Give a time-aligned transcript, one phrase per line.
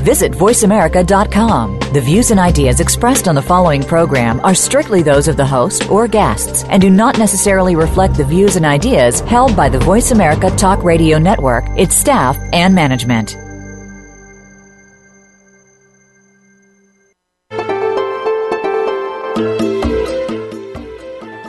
[0.00, 1.78] Visit voiceamerica.com.
[1.92, 5.90] The views and ideas expressed on the following program are strictly those of the host
[5.90, 10.10] or guests and do not necessarily reflect the views and ideas held by the Voice
[10.10, 13.36] America Talk Radio Network, its staff, and management.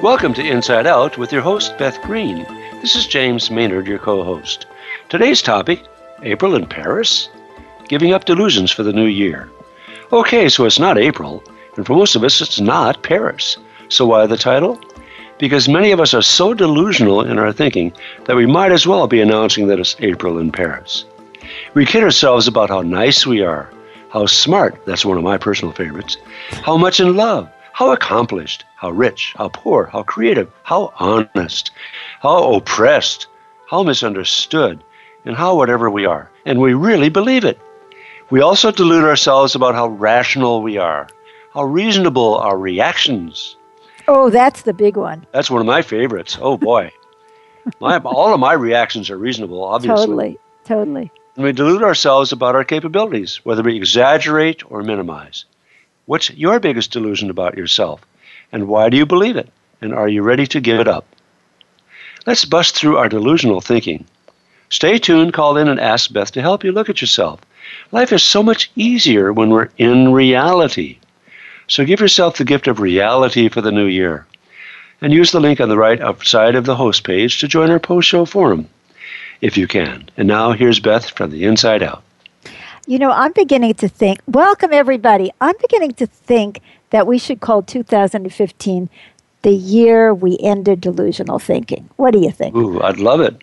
[0.04, 2.44] Welcome to Inside Out with your host, Beth Green.
[2.82, 4.66] This is James Maynard, your co host.
[5.08, 5.86] Today's topic
[6.24, 7.30] April in Paris?
[7.92, 9.52] Giving up delusions for the new year.
[10.14, 11.44] Okay, so it's not April,
[11.76, 13.58] and for most of us, it's not Paris.
[13.90, 14.80] So why the title?
[15.40, 17.92] Because many of us are so delusional in our thinking
[18.24, 21.04] that we might as well be announcing that it's April in Paris.
[21.74, 23.70] We kid ourselves about how nice we are,
[24.08, 26.16] how smart, that's one of my personal favorites,
[26.64, 31.72] how much in love, how accomplished, how rich, how poor, how creative, how honest,
[32.22, 33.28] how oppressed,
[33.68, 34.82] how misunderstood,
[35.26, 36.32] and how whatever we are.
[36.46, 37.60] And we really believe it.
[38.32, 41.10] We also delude ourselves about how rational we are,
[41.54, 43.58] how reasonable our reactions.
[44.08, 45.28] Oh, that's the big one.
[45.34, 46.38] That's one of my favorites.
[46.42, 46.94] Oh boy.
[47.82, 50.06] my, all of my reactions are reasonable, obviously.
[50.06, 51.12] Totally, totally.
[51.36, 55.44] And we delude ourselves about our capabilities, whether we exaggerate or minimize.
[56.06, 58.02] What's your biggest delusion about yourself?
[58.54, 59.50] And why do you believe it?
[59.82, 61.06] And are you ready to give it up?
[62.26, 64.06] Let's bust through our delusional thinking.
[64.72, 67.42] Stay tuned, call in, and ask Beth to help you look at yourself.
[67.92, 70.98] Life is so much easier when we're in reality.
[71.68, 74.26] So give yourself the gift of reality for the new year.
[75.02, 77.80] And use the link on the right side of the host page to join our
[77.80, 78.70] post show forum,
[79.42, 80.10] if you can.
[80.16, 82.02] And now here's Beth from the inside out.
[82.88, 85.32] You know, I'm beginning to think, welcome everybody.
[85.42, 86.62] I'm beginning to think
[86.92, 88.90] that we should call 2015
[89.42, 91.90] the year we ended delusional thinking.
[91.98, 92.56] What do you think?
[92.56, 93.42] Ooh, I'd love it.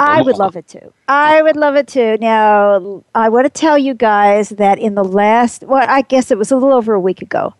[0.00, 0.92] I would love it too.
[1.08, 2.18] I would love it too.
[2.20, 6.38] Now, I want to tell you guys that in the last, well, I guess it
[6.38, 7.54] was a little over a week ago,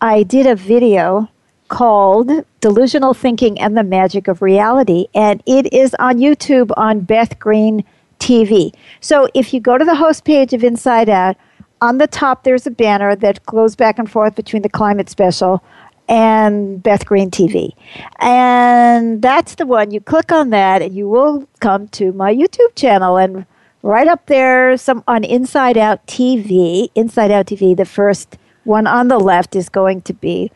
[0.00, 1.28] I did a video
[1.68, 2.30] called
[2.60, 7.84] Delusional Thinking and the Magic of Reality, and it is on YouTube on Beth Green
[8.18, 8.74] TV.
[9.00, 11.36] So if you go to the host page of Inside Out,
[11.80, 15.62] on the top there's a banner that goes back and forth between the climate special
[16.08, 17.72] and Beth Green TV.
[18.18, 19.90] And that's the one.
[19.90, 23.46] You click on that and you will come to my YouTube channel and
[23.82, 29.08] right up there some on Inside Out TV, Inside Out TV, the first one on
[29.08, 30.50] the left is going to be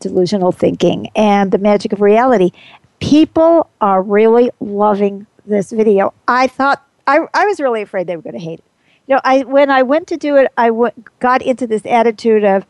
[0.00, 2.50] delusional thinking and the magic of reality.
[3.00, 6.14] People are really loving this video.
[6.26, 8.64] I thought I, I was really afraid they were going to hate it.
[9.06, 12.44] You know, I when I went to do it, I w- got into this attitude
[12.44, 12.64] of,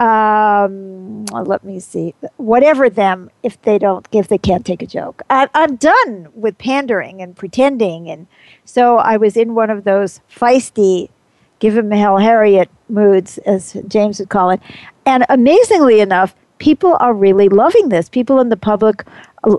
[0.00, 5.22] um, let me see, whatever them if they don't if they can't take a joke.
[5.30, 8.26] I, I'm done with pandering and pretending, and
[8.64, 11.10] so I was in one of those feisty,
[11.58, 14.60] give him hell Harriet moods, as James would call it.
[15.06, 18.08] And amazingly enough, people are really loving this.
[18.08, 19.04] People in the public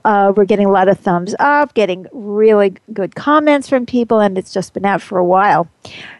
[0.03, 4.37] uh, we're getting a lot of thumbs up, getting really good comments from people, and
[4.37, 5.67] it's just been out for a while.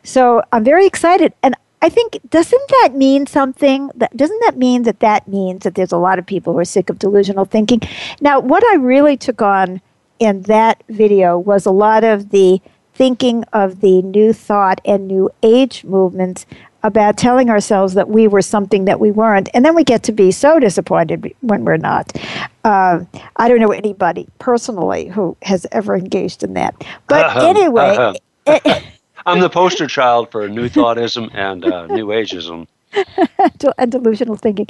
[0.03, 1.33] So I'm very excited.
[1.43, 3.91] And I think, doesn't that mean something?
[3.95, 6.65] That, doesn't that mean that that means that there's a lot of people who are
[6.65, 7.81] sick of delusional thinking?
[8.21, 9.81] Now, what I really took on
[10.19, 12.61] in that video was a lot of the
[12.93, 16.45] thinking of the new thought and new age movements
[16.81, 19.49] about telling ourselves that we were something that we weren't.
[19.53, 22.15] And then we get to be so disappointed when we're not.
[22.63, 23.03] Uh,
[23.37, 26.75] I don't know anybody personally who has ever engaged in that.
[27.07, 27.95] But uh-huh, anyway.
[27.97, 28.13] Uh-huh.
[28.45, 28.83] It,
[29.25, 32.67] I'm the poster child for New Thoughtism and uh, New Ageism.
[33.77, 34.67] and delusional thinking.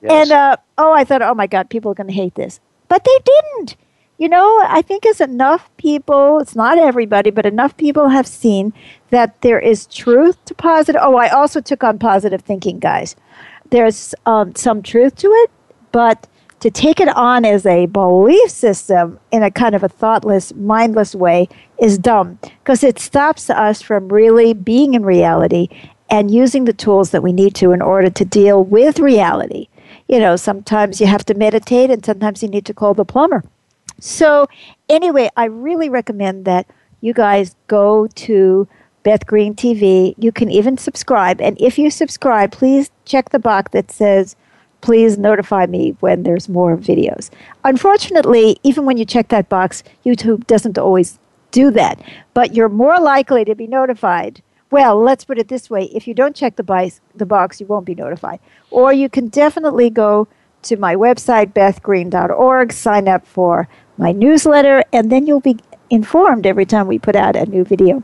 [0.00, 0.30] Yes.
[0.30, 2.60] And, uh, oh, I thought, oh my God, people are going to hate this.
[2.88, 3.76] But they didn't
[4.18, 8.72] you know, I think as enough people, it's not everybody, but enough people have seen
[9.10, 11.00] that there is truth to positive.
[11.02, 13.16] Oh, I also took on positive thinking, guys.
[13.70, 15.50] There's um, some truth to it,
[15.90, 16.28] but
[16.64, 21.14] to take it on as a belief system in a kind of a thoughtless, mindless
[21.14, 21.46] way
[21.78, 25.68] is dumb because it stops us from really being in reality
[26.08, 29.68] and using the tools that we need to in order to deal with reality.
[30.08, 33.44] You know, sometimes you have to meditate and sometimes you need to call the plumber.
[34.00, 34.46] So,
[34.88, 36.66] anyway, I really recommend that
[37.02, 38.66] you guys go to
[39.02, 40.14] Beth Green TV.
[40.16, 41.42] You can even subscribe.
[41.42, 44.34] And if you subscribe, please check the box that says,
[44.84, 47.30] please notify me when there's more videos.
[47.64, 51.18] Unfortunately, even when you check that box, YouTube doesn't always
[51.52, 52.02] do that.
[52.34, 54.42] But you're more likely to be notified.
[54.70, 57.66] Well, let's put it this way if you don't check the, box, the box, you
[57.66, 58.40] won't be notified.
[58.70, 60.28] Or you can definitely go
[60.64, 63.66] to my website, bethgreen.org, sign up for
[63.96, 65.56] my newsletter, and then you'll be
[65.88, 68.02] informed every time we put out a new video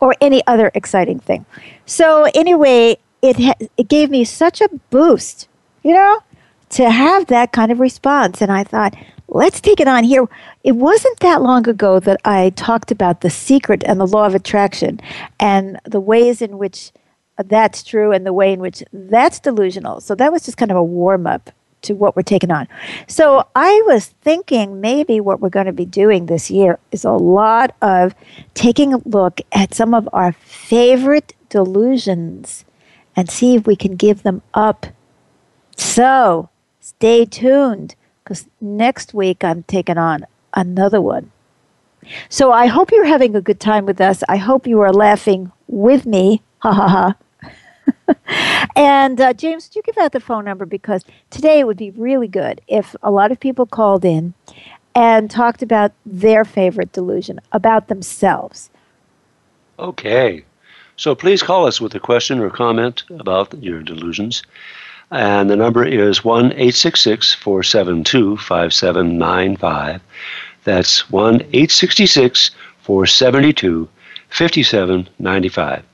[0.00, 1.46] or any other exciting thing.
[1.86, 5.48] So, anyway, it, it gave me such a boost,
[5.82, 6.22] you know,
[6.70, 8.42] to have that kind of response.
[8.42, 8.94] And I thought,
[9.28, 10.26] let's take it on here.
[10.62, 14.34] It wasn't that long ago that I talked about the secret and the law of
[14.34, 15.00] attraction
[15.40, 16.92] and the ways in which
[17.36, 20.00] that's true and the way in which that's delusional.
[20.00, 21.50] So that was just kind of a warm up
[21.82, 22.66] to what we're taking on.
[23.08, 27.12] So I was thinking maybe what we're going to be doing this year is a
[27.12, 28.14] lot of
[28.54, 32.64] taking a look at some of our favorite delusions
[33.16, 34.86] and see if we can give them up.
[35.76, 36.48] So
[36.80, 41.30] stay tuned because next week I'm taking on another one.
[42.28, 44.22] So I hope you're having a good time with us.
[44.28, 46.42] I hope you are laughing with me.
[46.58, 47.14] Ha ha ha.
[48.76, 51.90] and uh, James, would you give out the phone number because today it would be
[51.90, 54.34] really good if a lot of people called in
[54.94, 58.70] and talked about their favorite delusion about themselves.
[59.78, 60.44] Okay.
[60.96, 64.42] So please call us with a question or comment about your delusions.
[65.10, 70.00] And the number is 1 866 472 5795.
[70.64, 72.50] That's 1 866
[72.82, 73.88] 472
[74.30, 75.84] 5795.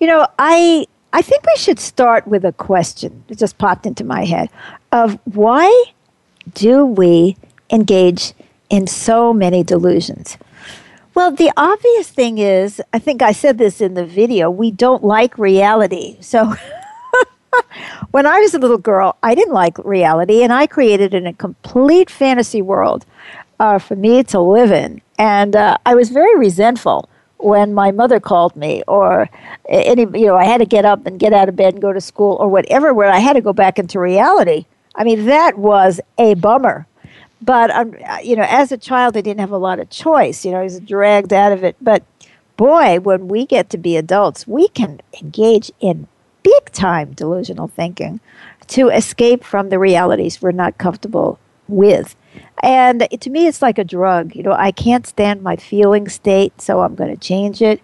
[0.00, 3.24] You know, I I think we should start with a question.
[3.28, 4.50] It just popped into my head
[4.92, 5.84] of why
[6.54, 7.36] do we
[7.70, 8.34] engage
[8.70, 10.36] in so many delusions?
[11.18, 15.02] Well, the obvious thing is, I think I said this in the video, we don't
[15.02, 16.16] like reality.
[16.20, 16.54] So
[18.12, 21.32] when I was a little girl, I didn't like reality, and I created in a
[21.32, 23.04] complete fantasy world
[23.58, 25.02] uh, for me to live in.
[25.18, 29.28] And uh, I was very resentful when my mother called me or
[29.68, 31.92] any you know I had to get up and get out of bed and go
[31.92, 34.66] to school or whatever where I had to go back into reality.
[34.94, 36.86] I mean that was a bummer.
[37.40, 40.50] But um, you know as a child I didn't have a lot of choice, you
[40.50, 42.04] know, I was dragged out of it, but
[42.56, 46.08] boy, when we get to be adults, we can engage in
[46.42, 48.20] big time delusional thinking
[48.68, 51.38] to escape from the realities we're not comfortable
[51.68, 52.16] with.
[52.62, 54.34] And to me, it's like a drug.
[54.34, 57.80] You know, I can't stand my feeling state, so I'm going to change it.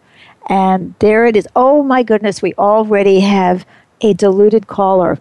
[0.49, 1.49] And there it is.
[1.57, 3.65] Oh my goodness, we already have
[4.01, 5.19] a diluted caller.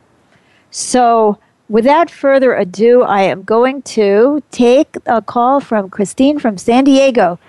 [0.71, 1.37] So,
[1.69, 7.39] without further ado, I am going to take a call from Christine from San Diego.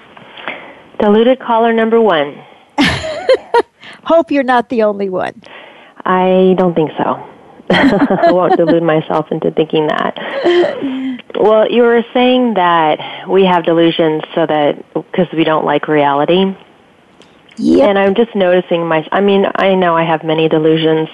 [0.99, 2.43] Diluted caller number one.
[4.05, 5.43] Hope you're not the only one.
[6.05, 7.31] I don't think so.
[7.71, 10.15] I won't delude myself into thinking that.
[11.35, 16.55] Well, you were saying that we have delusions so that because we don't like reality.
[17.57, 17.87] Yeah.
[17.87, 19.07] And I'm just noticing my.
[19.13, 21.09] I mean, I know I have many delusions.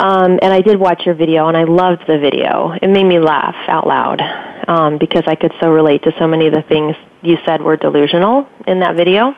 [0.00, 2.72] Um, and I did watch your video, and I loved the video.
[2.80, 4.20] It made me laugh out loud
[4.68, 7.76] um, because I could so relate to so many of the things you said were
[7.76, 9.34] delusional in that video.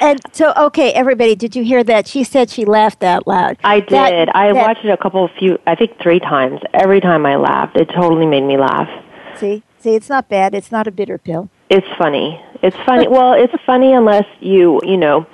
[0.00, 2.06] And so, okay, everybody, did you hear that?
[2.06, 3.56] She said she laughed out loud.
[3.64, 3.90] I did.
[3.90, 6.60] That, I that, watched it a couple of few, I think three times.
[6.74, 8.88] Every time I laughed, it totally made me laugh.
[9.36, 10.54] See, see, it's not bad.
[10.54, 11.48] It's not a bitter pill.
[11.70, 12.40] It's funny.
[12.62, 13.08] It's funny.
[13.10, 15.26] well, it's funny unless you, you know,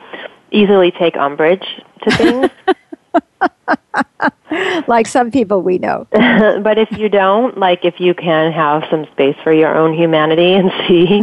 [0.52, 1.66] easily take umbrage
[2.02, 2.50] to things.
[4.86, 6.06] like some people we know.
[6.12, 10.52] but if you don't, like if you can have some space for your own humanity
[10.52, 11.22] and see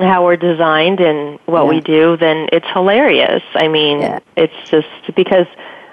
[0.00, 1.70] how we're designed and what yeah.
[1.70, 3.42] we do, then it's hilarious.
[3.54, 4.20] I mean, yeah.
[4.36, 5.46] it's just because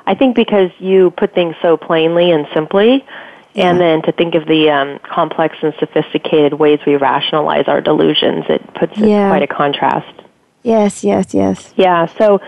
[0.06, 3.06] I think because you put things so plainly and simply,
[3.53, 3.70] yeah.
[3.70, 8.46] and then to think of the um, complex and sophisticated ways we rationalize our delusions,
[8.50, 10.22] it puts it quite a contrast.
[10.63, 11.74] Yes, yes, yes.
[11.75, 12.39] Yeah, so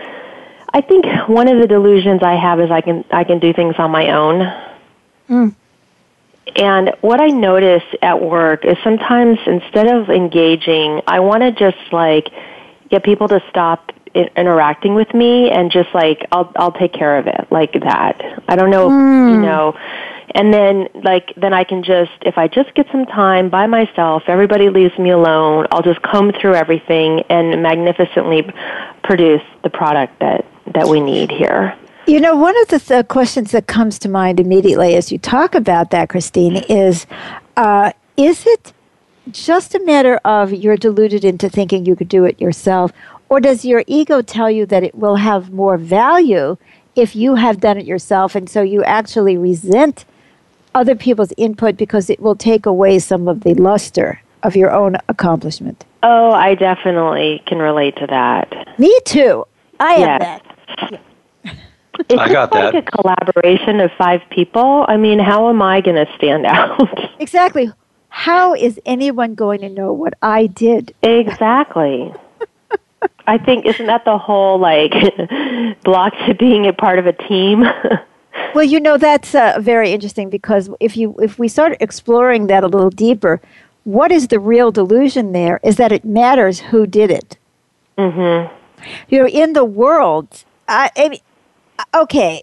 [0.74, 3.76] I think one of the delusions I have is I can I can do things
[3.78, 4.52] on my own.
[5.30, 5.54] Mm.
[6.56, 11.92] And what I notice at work is sometimes instead of engaging, I want to just
[11.92, 12.28] like
[12.90, 17.28] get people to stop interacting with me and just like I'll I'll take care of
[17.28, 18.20] it like that.
[18.48, 19.32] I don't know, mm.
[19.32, 19.78] you know.
[20.32, 24.24] And then like then I can just if I just get some time by myself,
[24.26, 28.50] everybody leaves me alone, I'll just comb through everything and magnificently
[29.02, 31.76] produce the product that that we need here.
[32.06, 35.54] You know, one of the th- questions that comes to mind immediately as you talk
[35.54, 37.06] about that, Christine, is
[37.56, 38.72] uh, is it
[39.30, 42.92] just a matter of you're deluded into thinking you could do it yourself,
[43.28, 46.56] or does your ego tell you that it will have more value
[46.94, 50.04] if you have done it yourself, and so you actually resent
[50.74, 54.96] other people's input because it will take away some of the luster of your own
[55.08, 55.84] accomplishment.
[56.02, 58.78] Oh, I definitely can relate to that.
[58.78, 59.44] Me too.
[59.80, 60.22] I Yes.
[60.22, 61.00] am that.
[62.10, 62.74] It's I got just like that.
[62.74, 64.84] a collaboration of five people.
[64.88, 66.80] I mean, how am I going to stand out?
[67.20, 67.70] Exactly.
[68.08, 70.92] How is anyone going to know what I did?
[71.02, 72.12] exactly.
[73.26, 74.92] I think isn't that the whole like
[75.84, 77.64] block to being a part of a team?
[78.54, 82.64] Well, you know that's uh, very interesting because if you if we start exploring that
[82.64, 83.40] a little deeper,
[83.84, 87.36] what is the real delusion there is that it matters who did it.
[87.98, 88.50] mhm.
[89.08, 91.20] You know, in the world, I, I mean,
[91.94, 92.42] okay,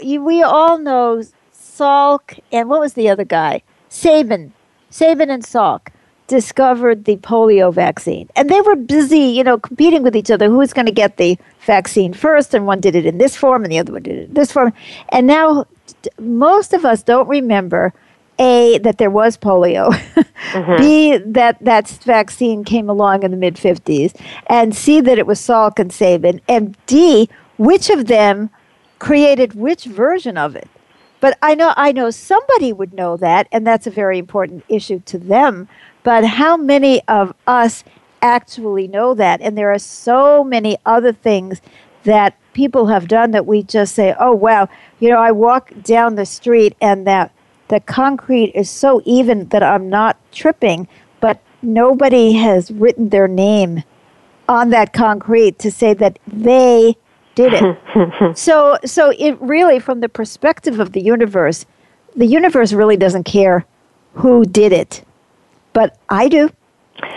[0.00, 1.22] you, we all know
[1.54, 3.62] Salk and what was the other guy?
[3.88, 4.52] Sabin,
[4.90, 5.88] Sabin and Salk
[6.32, 10.48] discovered the polio vaccine, and they were busy, you know, competing with each other.
[10.48, 11.36] Who's going to get the
[11.66, 12.54] vaccine first?
[12.54, 14.50] And one did it in this form, and the other one did it in this
[14.50, 14.72] form.
[15.10, 15.66] And now,
[16.18, 17.92] most of us don't remember
[18.38, 19.90] a that there was polio,
[20.52, 20.76] mm-hmm.
[20.78, 24.14] b that that vaccine came along in the mid fifties,
[24.46, 28.48] and c that it was Salk and Sabin, and d which of them
[28.98, 30.70] created which version of it.
[31.20, 35.00] But I know I know somebody would know that, and that's a very important issue
[35.12, 35.68] to them.
[36.02, 37.84] But how many of us
[38.20, 39.40] actually know that?
[39.40, 41.60] And there are so many other things
[42.04, 44.68] that people have done that we just say, "Oh wow!"
[45.00, 47.32] You know, I walk down the street and that
[47.68, 50.88] the concrete is so even that I'm not tripping,
[51.20, 53.82] but nobody has written their name
[54.48, 56.96] on that concrete to say that they
[57.34, 58.36] did it.
[58.36, 61.64] so so it really from the perspective of the universe,
[62.16, 63.64] the universe really doesn't care
[64.14, 65.04] who did it.
[65.72, 66.50] But I do.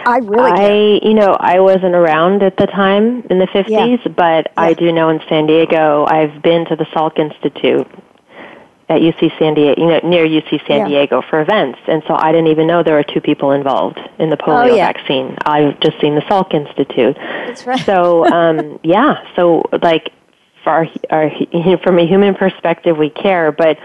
[0.05, 0.51] I really.
[0.51, 4.91] I, you know, I wasn't around at the time in the 50s, but I do
[4.91, 7.87] know in San Diego, I've been to the Salk Institute
[8.87, 10.87] at UC San Diego, you know, near UC San Yeah.
[10.87, 14.29] Diego for events, and so I didn't even know there were two people involved in
[14.29, 14.91] the polio Oh, yeah.
[14.93, 15.35] vaccine.
[15.45, 17.15] I've just seen the Salk Institute.
[17.17, 17.79] That's right.
[17.79, 20.11] So, um, yeah, so like
[20.63, 21.31] for our, our,
[21.83, 23.77] from a human perspective, we care, but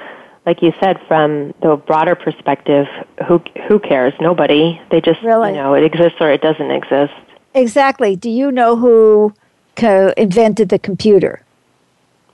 [0.46, 2.86] like you said, from the broader perspective,
[3.28, 4.12] who who cares?
[4.20, 4.80] Nobody.
[4.90, 5.50] They just, Really?
[5.50, 7.12] you know, it exists or it doesn't exist.
[7.54, 8.16] Exactly.
[8.16, 9.34] Do you know who
[9.76, 11.42] co- invented the computer?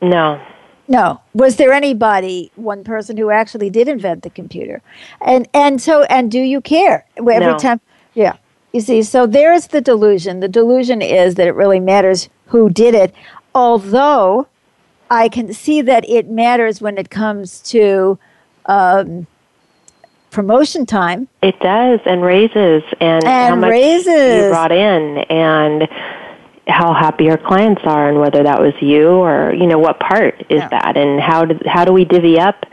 [0.01, 0.41] No.
[0.89, 1.21] No.
[1.35, 4.83] Was there anybody, one person who actually did invent the computer?
[5.21, 7.05] And and so and do you care?
[7.17, 7.59] Every No.
[7.59, 7.81] time
[8.15, 8.35] Yeah.
[8.73, 10.41] You see, so there's the delusion.
[10.41, 13.13] The delusion is that it really matters who did it,
[13.55, 14.47] although
[15.11, 18.19] I can see that it matters when it comes to
[18.67, 19.27] um,
[20.31, 24.45] promotion time It does, and raises, and, how and much raises.
[24.45, 25.89] you brought in, and
[26.67, 30.41] how happy your clients are, and whether that was you or you know what part
[30.49, 30.69] is Yeah.
[30.69, 32.67] that, and how do how do we divvy up,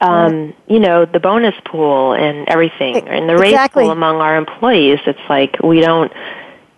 [0.00, 3.82] um, you know, the bonus pool and everything, and the raise exactly.
[3.82, 5.00] pool among our employees.
[5.06, 6.12] It's like we don't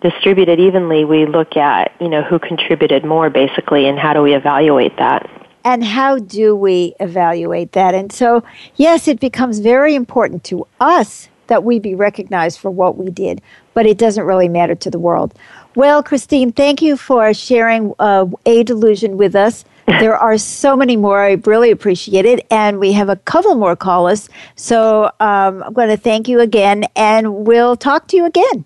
[0.01, 1.05] distribute it evenly.
[1.05, 5.29] We look at you know who contributed more, basically, and how do we evaluate that.
[5.65, 7.93] and how do we evaluate that?
[7.93, 8.43] And so,
[8.75, 13.41] yes, it becomes very important to us that we be recognized for what we did,
[13.73, 15.33] but it doesn't really matter to the world.
[15.75, 19.65] Well, Christine, thank you for sharing uh, a delusion with us.
[19.99, 21.19] There are so many more.
[21.19, 22.45] I really appreciate it.
[22.51, 24.29] And we have a couple more callers.
[24.55, 28.65] So um, I'm going to thank you again, and we'll talk to you again.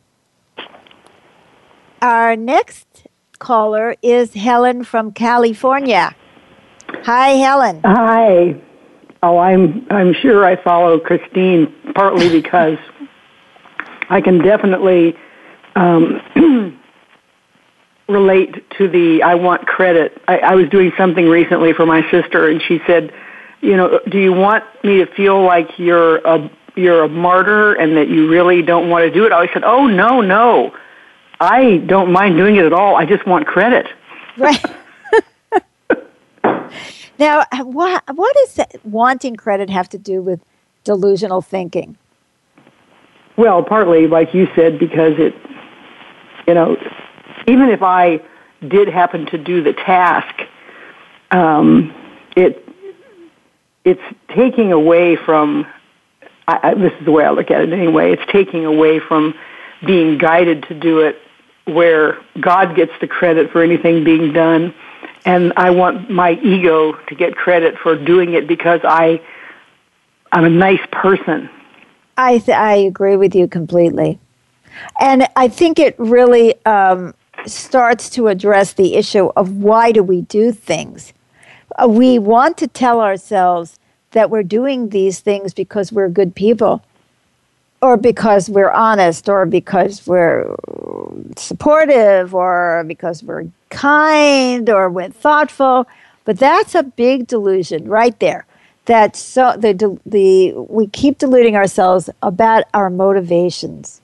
[2.03, 3.07] Our next
[3.39, 6.13] caller is Helen from California.
[7.05, 7.79] Hi, Helen.
[7.85, 8.61] Hi.
[9.23, 12.77] Oh, I'm I'm sure I follow Christine partly because
[14.09, 15.15] I can definitely
[15.77, 16.19] um,
[18.09, 20.21] relate to the I want credit.
[20.27, 23.13] I, I was doing something recently for my sister, and she said,
[23.61, 27.95] "You know, do you want me to feel like you're a you're a martyr and
[27.95, 30.73] that you really don't want to do it?" I said, "Oh no, no,
[31.39, 32.95] I don't mind doing it at all.
[32.95, 33.87] I just want credit."
[34.37, 34.63] Right.
[37.19, 40.39] now, what what does wanting credit have to do with
[40.83, 41.97] delusional thinking?
[43.37, 45.33] Well, partly, like you said, because it,
[46.47, 46.77] you know,
[47.47, 48.21] even if I
[48.67, 50.43] did happen to do the task,
[51.31, 51.93] um,
[52.35, 52.67] it
[53.83, 54.01] it's
[54.35, 55.65] taking away from.
[56.47, 58.11] I, I, this is the way I look at it anyway.
[58.11, 59.33] It's taking away from
[59.85, 61.17] being guided to do it,
[61.65, 64.73] where God gets the credit for anything being done,
[65.25, 69.21] and I want my ego to get credit for doing it because I
[70.31, 71.49] I'm a nice person.
[72.17, 74.19] I th- I agree with you completely,
[74.99, 77.13] and I think it really um,
[77.45, 81.13] starts to address the issue of why do we do things.
[81.81, 83.79] Uh, we want to tell ourselves
[84.11, 86.83] that we're doing these things because we're good people.
[87.83, 90.55] Or because we're honest, or because we're
[91.35, 95.85] supportive, or because we're kind, or we're thoughtful.
[96.23, 98.45] But that's a big delusion right there.
[98.85, 104.01] That so the the we keep deluding ourselves about our motivations.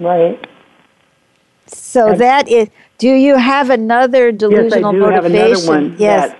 [0.00, 0.44] Right.
[1.66, 2.68] So and that is.
[2.98, 5.34] Do you have another delusional yes, I do motivation?
[5.34, 6.36] Have another one yes.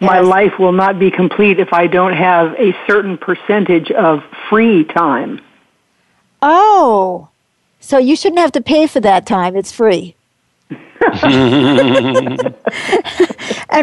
[0.00, 4.84] My life will not be complete if I don't have a certain percentage of free
[4.84, 5.40] time.
[6.40, 7.28] Oh,
[7.80, 9.56] so you shouldn't have to pay for that time.
[9.56, 10.14] It's free.
[10.70, 10.80] and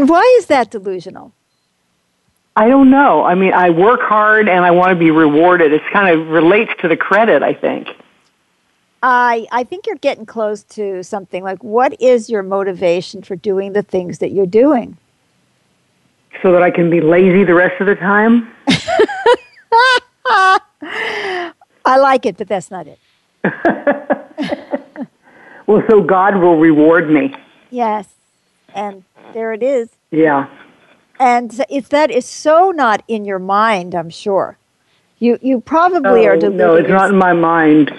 [0.07, 1.33] why is that delusional?
[2.55, 3.23] I don't know.
[3.23, 5.73] I mean, I work hard and I want to be rewarded.
[5.73, 7.89] It kind of relates to the credit, I think.
[9.03, 13.73] I I think you're getting close to something like what is your motivation for doing
[13.73, 14.97] the things that you're doing?
[16.41, 18.51] So that I can be lazy the rest of the time?
[21.85, 22.99] I like it, but that's not it.
[25.67, 27.33] well, so God will reward me.
[27.69, 28.07] Yes.
[28.73, 29.89] And there it is.
[30.11, 30.47] Yeah.
[31.19, 34.57] And if that is so not in your mind, I'm sure.
[35.19, 36.57] You you probably oh, are deluding.
[36.57, 37.91] No, it's not in my mind.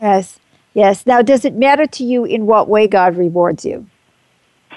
[0.00, 0.38] Yes.
[0.72, 1.06] Yes.
[1.06, 3.86] Now, does it matter to you in what way God rewards you?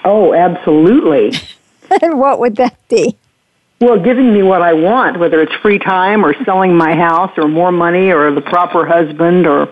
[0.04, 1.32] Oh, absolutely.
[2.02, 3.16] and what would that be?
[3.80, 7.46] Well, giving me what I want, whether it's free time or selling my house or
[7.46, 9.68] more money or the proper husband or,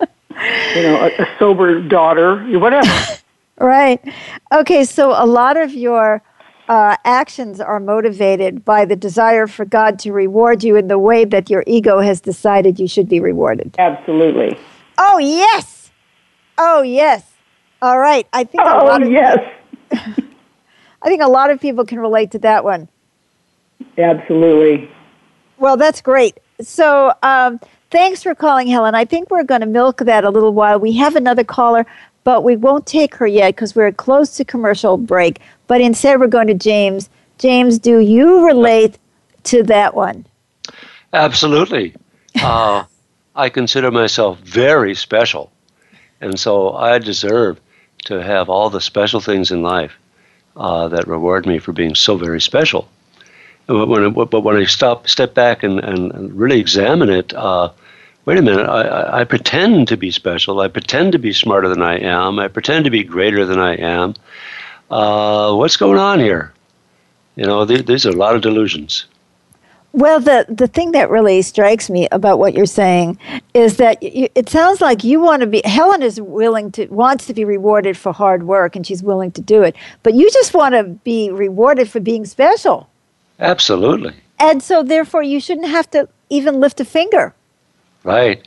[0.00, 2.88] you know, a, a sober daughter, whatever.
[3.58, 4.00] right.
[4.52, 6.22] Okay, so a lot of your
[6.68, 11.26] uh, actions are motivated by the desire for God to reward you in the way
[11.26, 13.74] that your ego has decided you should be rewarded.
[13.78, 14.58] Absolutely.
[14.96, 15.90] Oh, yes.
[16.56, 17.32] Oh, yes.
[17.82, 18.26] All right.
[18.32, 19.38] I think oh, a lot of yes.
[21.02, 22.88] I think a lot of people can relate to that one.
[23.98, 24.90] Absolutely.
[25.58, 26.38] Well, that's great.
[26.60, 27.60] So, um,
[27.90, 28.94] thanks for calling, Helen.
[28.94, 30.78] I think we're going to milk that a little while.
[30.78, 31.86] We have another caller,
[32.24, 35.40] but we won't take her yet because we're close to commercial break.
[35.66, 37.08] But instead, we're going to James.
[37.38, 38.98] James, do you relate
[39.44, 40.26] to that one?
[41.12, 41.94] Absolutely.
[42.40, 42.84] Uh,
[43.36, 45.52] I consider myself very special.
[46.20, 47.60] And so I deserve
[48.06, 49.92] to have all the special things in life
[50.56, 52.88] uh, that reward me for being so very special.
[53.66, 57.70] But when, but when I stop, step back and, and really examine it, uh,
[58.24, 60.60] wait a minute, I, I pretend to be special.
[60.60, 62.38] I pretend to be smarter than I am.
[62.38, 64.14] I pretend to be greater than I am.
[64.88, 66.52] Uh, what's going on here?
[67.34, 69.06] You know, th- these are a lot of delusions.
[69.92, 73.18] Well, the, the thing that really strikes me about what you're saying
[73.54, 77.26] is that you, it sounds like you want to be, Helen is willing to, wants
[77.26, 80.52] to be rewarded for hard work and she's willing to do it, but you just
[80.52, 82.90] want to be rewarded for being special.
[83.40, 84.14] Absolutely.
[84.38, 87.34] And so, therefore, you shouldn't have to even lift a finger.
[88.04, 88.46] Right.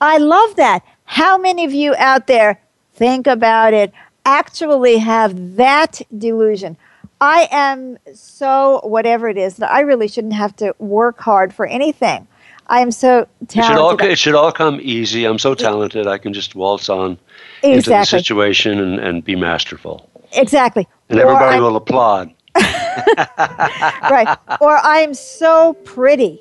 [0.00, 0.84] I love that.
[1.04, 2.60] How many of you out there
[2.94, 3.92] think about it,
[4.24, 6.76] actually have that delusion?
[7.20, 11.66] I am so whatever it is that I really shouldn't have to work hard for
[11.66, 12.26] anything.
[12.66, 13.58] I am so talented.
[13.58, 15.24] It should all, it should all come easy.
[15.26, 16.06] I'm so talented.
[16.06, 17.18] I can just waltz on
[17.62, 17.72] exactly.
[17.74, 20.08] into the situation and, and be masterful.
[20.32, 20.88] Exactly.
[21.08, 22.32] And everybody will applaud.
[22.56, 24.36] right.
[24.60, 26.40] Or I'm so pretty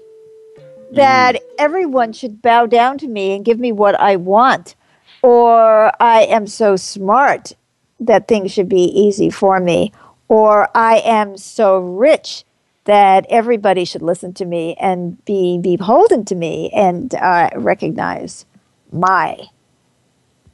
[0.92, 1.40] that mm.
[1.58, 4.76] everyone should bow down to me and give me what I want.
[5.22, 7.54] Or I am so smart
[8.00, 9.92] that things should be easy for me
[10.34, 12.43] or I am so rich
[12.86, 18.48] that everybody should listen to me and be, be beholden to me and uh, recognize
[18.91, 19.38] my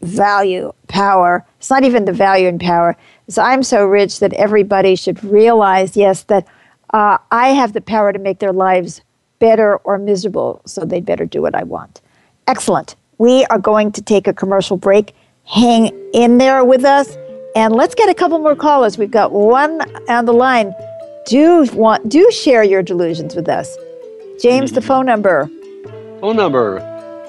[0.01, 1.45] value, power.
[1.59, 2.97] It's not even the value and power.
[3.29, 6.45] It's I'm so rich that everybody should realize, yes, that
[6.89, 8.99] uh, I have the power to make their lives
[9.39, 12.01] better or miserable, so they'd better do what I want.
[12.47, 12.97] Excellent.
[13.17, 15.15] We are going to take a commercial break.
[15.45, 17.17] Hang in there with us.
[17.55, 18.97] And let's get a couple more callers.
[18.97, 20.73] We've got one on the line.
[21.25, 23.77] Do want do share your delusions with us.
[24.41, 24.87] James, the mm-hmm.
[24.87, 25.49] phone number.
[26.21, 26.79] Phone number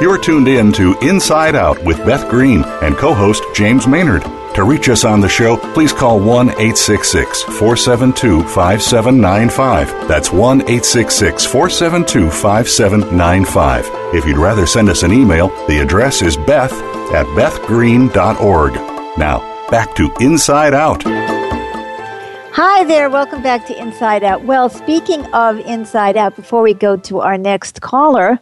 [0.02, 4.24] You're tuned in to Inside Out with Beth Green and co host James Maynard.
[4.58, 10.08] To reach us on the show, please call 1 866 472 5795.
[10.08, 13.86] That's 1 866 472 5795.
[14.16, 16.72] If you'd rather send us an email, the address is beth
[17.12, 18.74] at bethgreen.org.
[19.16, 21.04] Now, back to Inside Out.
[21.04, 24.42] Hi there, welcome back to Inside Out.
[24.42, 28.40] Well, speaking of Inside Out, before we go to our next caller,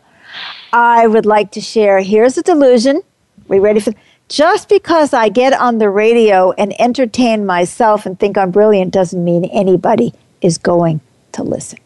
[0.73, 3.03] I would like to share here's a delusion.
[3.49, 3.93] We ready for
[4.29, 9.23] just because I get on the radio and entertain myself and think I'm brilliant doesn't
[9.23, 10.13] mean anybody
[10.43, 11.01] is going
[11.33, 11.79] to listen.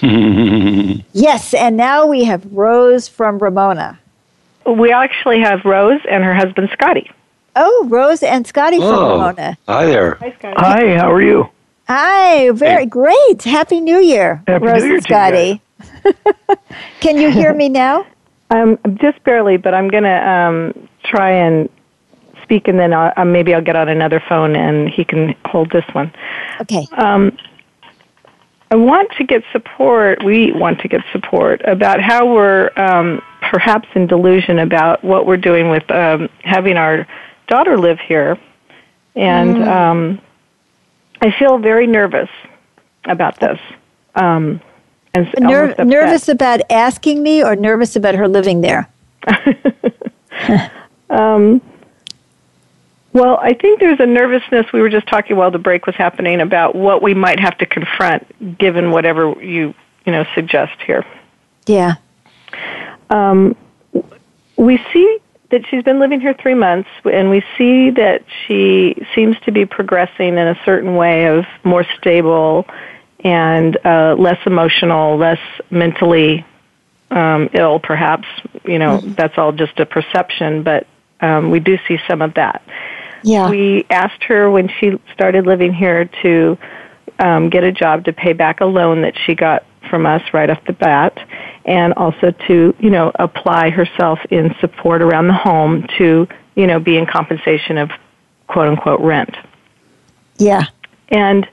[1.12, 3.98] yes, and now we have Rose from Ramona.
[4.66, 7.10] We actually have Rose and her husband Scotty.
[7.56, 9.58] Oh, Rose and Scotty from Oh, Ramona.
[9.66, 10.14] hi there.
[10.16, 10.54] Hi, Scotty.
[10.58, 11.48] Hi, how are you?
[11.88, 12.86] Hi, very Hey.
[12.86, 13.42] great.
[13.44, 15.62] Happy New Year, Happy Rose New Year and to you Scotty.
[17.00, 18.06] Can you hear me now?
[18.50, 21.68] Um, just barely, but I'm going to um, try and
[22.42, 25.70] speak, and then I'll, uh, maybe I'll get on another phone and he can hold
[25.70, 26.12] this one.
[26.60, 26.86] Okay.
[26.96, 27.36] Um,
[28.70, 30.22] I want to get support.
[30.22, 35.38] We want to get support about how we're um, perhaps in delusion about what we're
[35.38, 37.06] doing with um, having our
[37.46, 38.38] daughter live here,
[39.16, 40.20] and um,
[41.22, 42.28] I feel very nervous
[43.04, 43.58] about this.
[44.14, 44.60] Um,
[45.14, 48.90] and Ner- nervous about asking me or nervous about her living there?
[51.10, 51.60] Um,
[53.12, 54.66] well, I think there's a nervousness.
[54.72, 57.66] We were just talking while the break was happening about what we might have to
[57.66, 61.04] confront, given whatever you you know suggest here.
[61.66, 61.94] Yeah.
[63.10, 63.56] Um,
[64.56, 65.18] we see
[65.50, 69.64] that she's been living here three months, and we see that she seems to be
[69.64, 72.66] progressing in a certain way of more stable
[73.20, 75.40] and uh, less emotional, less
[75.70, 76.44] mentally
[77.10, 78.28] um, ill, perhaps.
[78.64, 80.86] You know, that's all just a perception, but
[81.20, 82.62] um, we do see some of that.
[83.22, 83.50] Yeah.
[83.50, 86.58] We asked her when she started living here to
[87.18, 90.50] um, get a job to pay back a loan that she got from us right
[90.50, 91.18] off the bat,
[91.64, 96.78] and also to you know apply herself in support around the home to you know
[96.78, 97.90] be in compensation of
[98.46, 99.36] quote unquote rent.
[100.36, 100.64] yeah.
[101.10, 101.48] And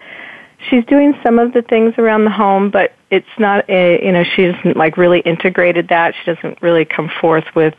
[0.69, 4.23] she's doing some of the things around the home, but it's not a you know
[4.23, 6.13] she doesn't like really integrated that.
[6.15, 7.75] She doesn't really come forth with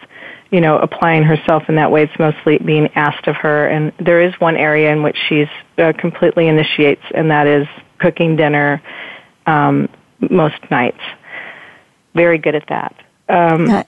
[0.51, 2.03] you know applying herself in that way.
[2.05, 5.93] It's mostly being asked of her, and there is one area in which she's uh,
[5.99, 7.67] completely initiates, and that is
[7.99, 8.83] cooking dinner
[9.47, 9.89] um,
[10.31, 11.01] most nights.
[12.15, 12.95] Very good at that.
[13.29, 13.85] Um, Uh,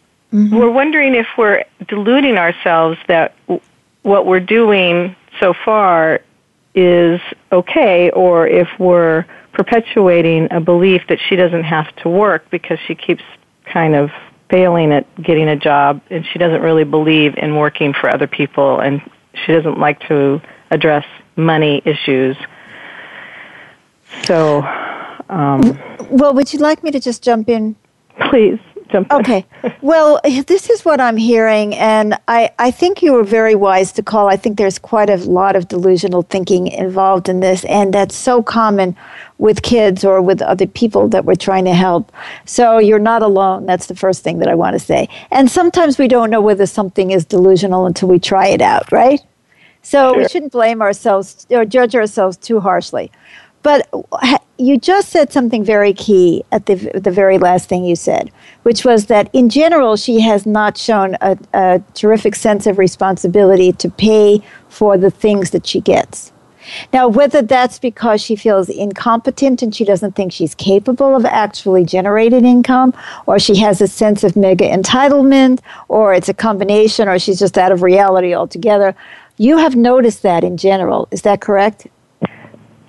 [0.53, 3.63] We're wondering if we're deluding ourselves that w-
[4.03, 6.21] what we're doing so far
[6.75, 12.79] is okay, or if we're perpetuating a belief that she doesn't have to work because
[12.87, 13.23] she keeps
[13.65, 14.11] kind of
[14.51, 18.81] failing at getting a job and she doesn't really believe in working for other people
[18.81, 19.01] and
[19.35, 21.05] she doesn't like to address
[21.37, 22.37] money issues.
[24.25, 24.63] So,
[25.29, 25.79] um,
[26.11, 27.77] Well, would you like me to just jump in?
[28.31, 28.59] please
[29.11, 29.45] Okay.
[29.81, 34.03] Well, this is what I'm hearing, and I, I think you were very wise to
[34.03, 34.29] call.
[34.29, 38.43] I think there's quite a lot of delusional thinking involved in this, and that's so
[38.43, 38.97] common
[39.39, 42.13] with kids or with other people that we're trying to help.
[42.45, 43.67] So you're not alone.
[43.67, 45.09] That's the first thing that I want to say.
[45.31, 49.21] And sometimes we don't know whether something is delusional until we try it out, right?
[49.83, 53.13] So we shouldn't blame ourselves or judge ourselves too harshly.
[53.63, 53.89] But
[54.59, 58.31] you just said something very key at the, the very last thing you said,
[58.65, 63.73] which was that in general, she has not shown a, a terrific sense of responsibility
[63.73, 66.33] to pay for the things that she gets.
[66.93, 71.85] Now, whether that's because she feels incompetent and she doesn't think she's capable of actually
[71.85, 72.93] generating income,
[73.27, 77.57] or she has a sense of mega entitlement, or it's a combination, or she's just
[77.57, 78.95] out of reality altogether,
[79.39, 81.09] you have noticed that in general.
[81.11, 81.87] Is that correct?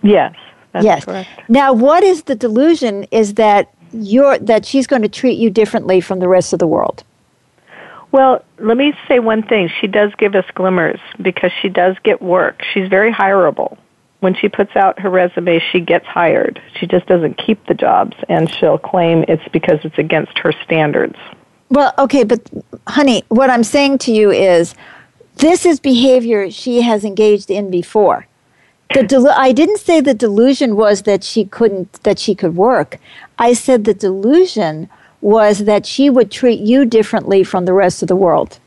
[0.02, 0.36] Yes.
[0.82, 1.06] Yes.
[1.06, 1.30] Correct.
[1.48, 6.02] Now, what is the delusion is that you're that she's going to treat you differently
[6.02, 7.04] from the rest of the world.
[8.12, 9.70] Well, let me say one thing.
[9.80, 12.64] She does give us glimmers because she does get work.
[12.74, 13.78] She's very hireable.
[14.20, 16.62] When she puts out her resume, she gets hired.
[16.78, 21.16] She just doesn't keep the jobs, and she'll claim it's because it's against her standards.
[21.70, 22.42] Well, okay, but
[22.88, 24.76] honey, what I'm saying to you is
[25.38, 28.28] this is behavior she has engaged in before.
[28.94, 32.98] The delu- I didn't say the delusion was that she couldn't that she could work.
[33.38, 34.90] I said the delusion
[35.22, 38.58] was that she would treat you differently from the rest of the world.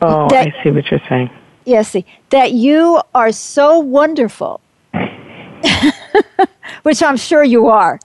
[0.00, 1.30] Oh, that, I see what you're saying.
[1.64, 4.60] Yes, see, that you are so wonderful,
[6.82, 7.98] which I'm sure you are,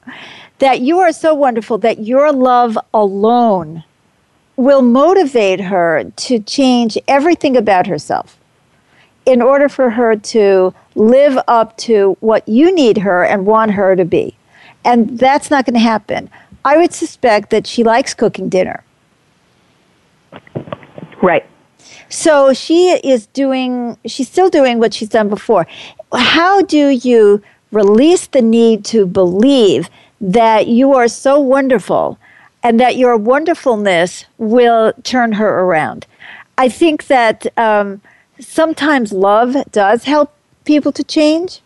[0.59, 3.83] that you are so wonderful that your love alone
[4.55, 8.37] will motivate her to change everything about herself
[9.25, 13.95] in order for her to live up to what you need her and want her
[13.95, 14.35] to be.
[14.85, 16.29] And that's not going to happen.
[16.65, 18.83] I would suspect that she likes cooking dinner.
[21.21, 21.45] Right.
[22.09, 25.65] So she is doing, she's still doing what she's done before.
[26.13, 29.89] How do you release the need to believe
[30.21, 32.17] that you are so wonderful
[32.61, 36.05] and that your wonderfulness will turn her around?
[36.57, 38.01] I think that um,
[38.39, 40.33] sometimes love does help
[40.65, 41.61] people to change.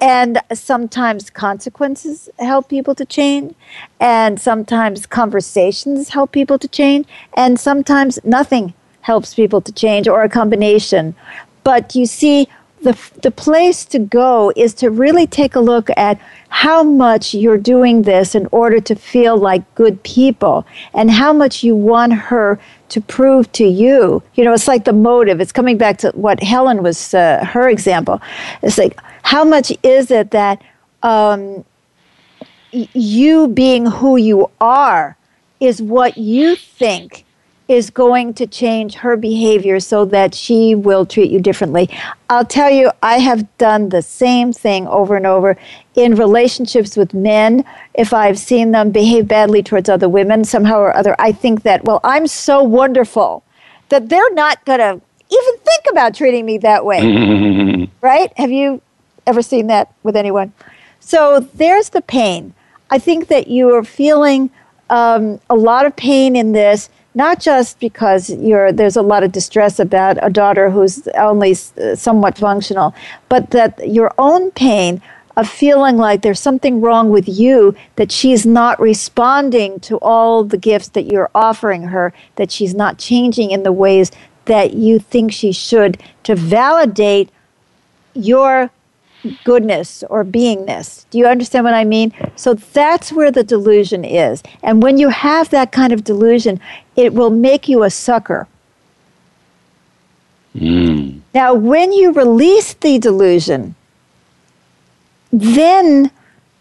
[0.00, 3.54] And sometimes consequences help people to change.
[4.00, 7.06] And sometimes conversations help people to change.
[7.36, 11.14] And sometimes nothing helps people to change or a combination.
[11.64, 12.48] But you see,
[12.82, 17.58] the, the place to go is to really take a look at how much you're
[17.58, 22.58] doing this in order to feel like good people and how much you want her
[22.90, 24.22] to prove to you.
[24.34, 25.40] You know, it's like the motive.
[25.40, 28.20] It's coming back to what Helen was, uh, her example.
[28.62, 30.62] It's like, how much is it that
[31.02, 31.64] um,
[32.72, 35.16] you being who you are
[35.60, 37.24] is what you think
[37.68, 41.88] is going to change her behavior so that she will treat you differently.
[42.28, 45.56] I'll tell you, I have done the same thing over and over
[45.94, 47.64] in relationships with men.
[47.94, 51.84] If I've seen them behave badly towards other women, somehow or other, I think that,
[51.84, 53.44] well, I'm so wonderful
[53.88, 57.88] that they're not going to even think about treating me that way.
[58.02, 58.32] right?
[58.36, 58.82] Have you
[59.26, 60.52] ever seen that with anyone.
[61.00, 62.54] So there's the pain.
[62.90, 64.50] I think that you are feeling
[64.90, 69.78] um, a lot of pain in this, not just because there's a lot of distress
[69.78, 72.94] about a daughter who's only somewhat functional,
[73.28, 75.02] but that your own pain
[75.36, 80.58] of feeling like there's something wrong with you, that she's not responding to all the
[80.58, 84.10] gifts that you're offering her, that she's not changing in the ways
[84.44, 87.30] that you think she should to validate
[88.14, 88.70] your
[89.44, 91.06] goodness or beingness.
[91.10, 92.12] Do you understand what I mean?
[92.36, 94.42] So that's where the delusion is.
[94.62, 96.60] And when you have that kind of delusion,
[96.96, 98.48] it will make you a sucker.
[100.54, 101.20] Mm.
[101.34, 103.74] Now, when you release the delusion,
[105.32, 106.10] then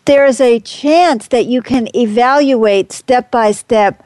[0.05, 4.03] there's a chance that you can evaluate step by step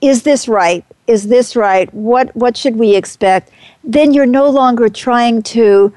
[0.00, 0.84] is this right?
[1.06, 1.92] Is this right?
[1.92, 3.50] What, what should we expect?
[3.84, 5.92] Then you're no longer trying to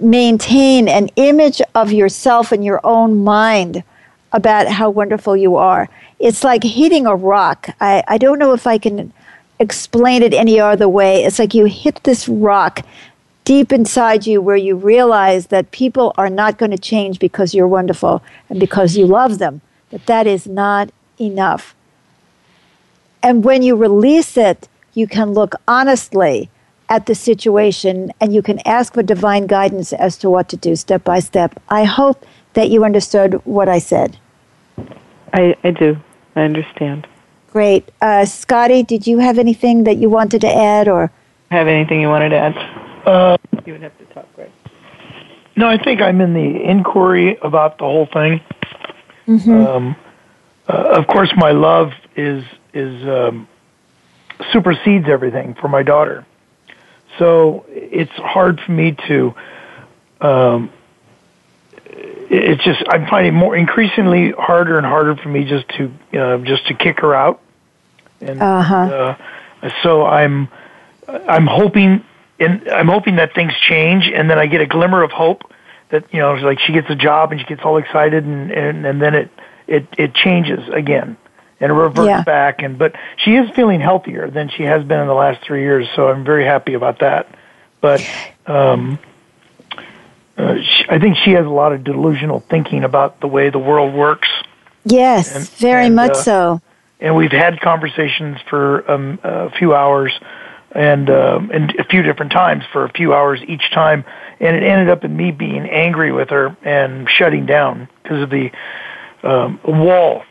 [0.00, 3.82] maintain an image of yourself in your own mind
[4.32, 5.88] about how wonderful you are.
[6.18, 7.70] It's like hitting a rock.
[7.80, 9.12] I, I don't know if I can
[9.58, 11.24] explain it any other way.
[11.24, 12.84] It's like you hit this rock
[13.44, 17.68] deep inside you where you realize that people are not going to change because you're
[17.68, 21.74] wonderful and because you love them, that that is not enough.
[23.22, 26.50] And when you release it, you can look honestly
[26.88, 30.76] at the situation and you can ask for divine guidance as to what to do
[30.76, 31.60] step by step.
[31.68, 34.18] I hope that you understood what I said.
[35.32, 35.96] I, I do.
[36.34, 37.06] I understand.
[37.52, 37.88] Great.
[38.00, 41.10] Uh, Scotty, did you have anything that you wanted to add or?
[41.50, 42.56] Have anything you wanted to add?
[43.06, 44.50] Uh, you would have to talk, right?
[45.56, 48.40] No, I think I'm in the inquiry about the whole thing.
[49.26, 49.50] Mm-hmm.
[49.50, 49.96] Um,
[50.68, 52.44] uh, of course, my love is
[52.74, 53.48] is um,
[54.52, 56.25] supersedes everything for my daughter.
[57.18, 59.34] So it's hard for me to.
[60.20, 60.70] Um,
[62.28, 66.66] it's just I'm finding more increasingly harder and harder for me just to uh, just
[66.66, 67.40] to kick her out,
[68.20, 69.16] and uh-huh.
[69.62, 70.48] uh, so I'm
[71.08, 72.04] I'm hoping
[72.38, 75.50] and I'm hoping that things change, and then I get a glimmer of hope
[75.90, 78.84] that you know, like she gets a job and she gets all excited, and and,
[78.84, 79.30] and then it
[79.66, 81.16] it it changes again
[81.60, 82.22] and revert yeah.
[82.22, 82.62] back.
[82.62, 85.88] And but she is feeling healthier than she has been in the last three years,
[85.94, 87.28] so I'm very happy about that.
[87.80, 88.06] But
[88.46, 88.98] um,
[90.36, 93.58] uh, she, I think she has a lot of delusional thinking about the way the
[93.58, 94.28] world works.
[94.84, 96.60] Yes, and, very and, much uh, so.
[97.00, 100.18] And we've had conversations for um, a few hours,
[100.72, 104.04] and um, and a few different times for a few hours each time,
[104.40, 108.30] and it ended up in me being angry with her and shutting down because of
[108.30, 108.50] the
[109.22, 110.22] um, wall.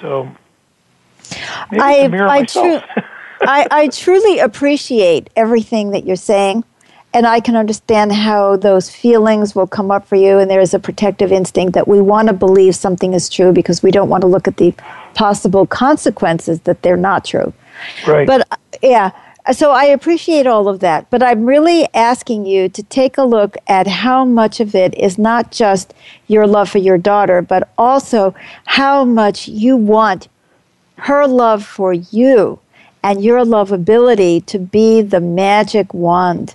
[0.00, 0.30] So
[1.70, 2.80] I I, tru-
[3.42, 6.64] I I truly appreciate everything that you're saying.
[7.14, 10.74] And I can understand how those feelings will come up for you, and there is
[10.74, 14.20] a protective instinct that we want to believe something is true because we don't want
[14.20, 14.74] to look at the
[15.14, 17.54] possible consequences that they're not true.
[18.06, 18.26] Right.
[18.26, 18.46] But
[18.82, 19.12] yeah,
[19.52, 23.56] so I appreciate all of that, but I'm really asking you to take a look
[23.66, 25.94] at how much of it is not just
[26.26, 28.34] your love for your daughter, but also
[28.66, 30.28] how much you want
[30.98, 32.58] her love for you
[33.02, 36.54] and your love ability to be the magic wand.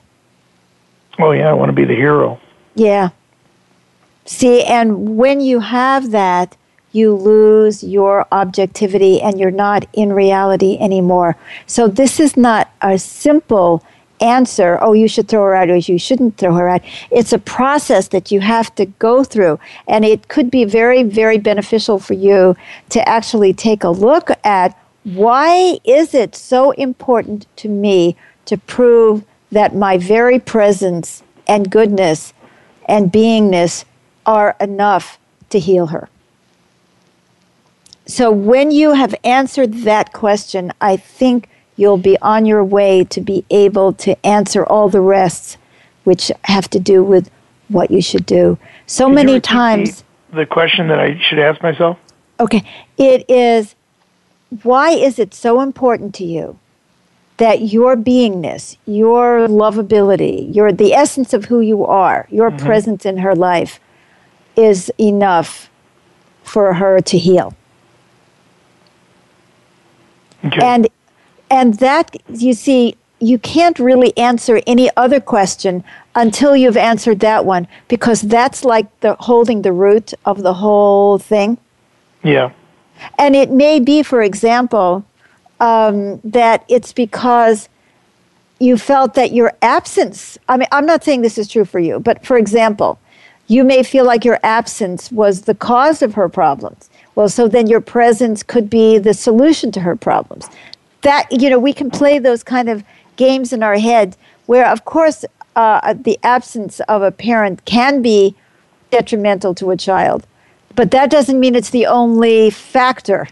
[1.19, 2.39] Oh, yeah, I want to be the hero.
[2.75, 3.10] Yeah.
[4.25, 6.58] See, and when you have that,
[6.93, 11.36] you lose your objectivity and you're not in reality anymore.
[11.65, 13.84] So this is not a simple
[14.21, 16.82] answer, oh, you should throw her out or you shouldn't throw her out.
[17.12, 19.60] It's a process that you have to go through.
[19.88, 22.56] And it could be very, very beneficial for you
[22.89, 29.25] to actually take a look at why is it so important to me to prove
[29.51, 32.34] that my very presence and goodness
[32.88, 33.84] and beingness
[34.25, 36.08] are enough to heal her?
[38.05, 43.21] So when you have answered that question, I think you'll be on your way to
[43.21, 45.57] be able to answer all the rests,
[46.03, 47.29] which have to do with
[47.69, 48.57] what you should do.
[48.85, 50.03] So Can many times.
[50.31, 51.97] The, the question that I should ask myself?
[52.39, 52.63] Okay.
[52.97, 53.75] It is
[54.61, 56.59] why is it so important to you
[57.37, 62.65] that your beingness, your lovability, your the essence of who you are, your mm-hmm.
[62.65, 63.79] presence in her life
[64.55, 65.69] is enough
[66.43, 67.55] for her to heal?
[70.43, 70.60] Okay.
[70.62, 70.88] And
[71.49, 77.45] and that you see you can't really answer any other question until you've answered that
[77.45, 81.58] one because that's like the holding the root of the whole thing.
[82.21, 82.51] Yeah.
[83.17, 85.06] And it may be, for example,
[85.62, 87.69] um, that it's because
[88.60, 91.99] you felt that your absence, I mean, I'm not saying this is true for you,
[91.99, 92.99] but for example,
[93.47, 96.89] you may feel like your absence was the cause of her problems.
[97.15, 100.49] Well, so then your presence could be the solution to her problems.
[101.02, 102.84] That, you know, we can play those kind of
[103.15, 105.23] games in our head where, of course,
[105.56, 108.36] uh, the absence of a parent can be
[108.89, 110.26] detrimental to a child,
[110.76, 113.28] but that doesn't mean it's the only factor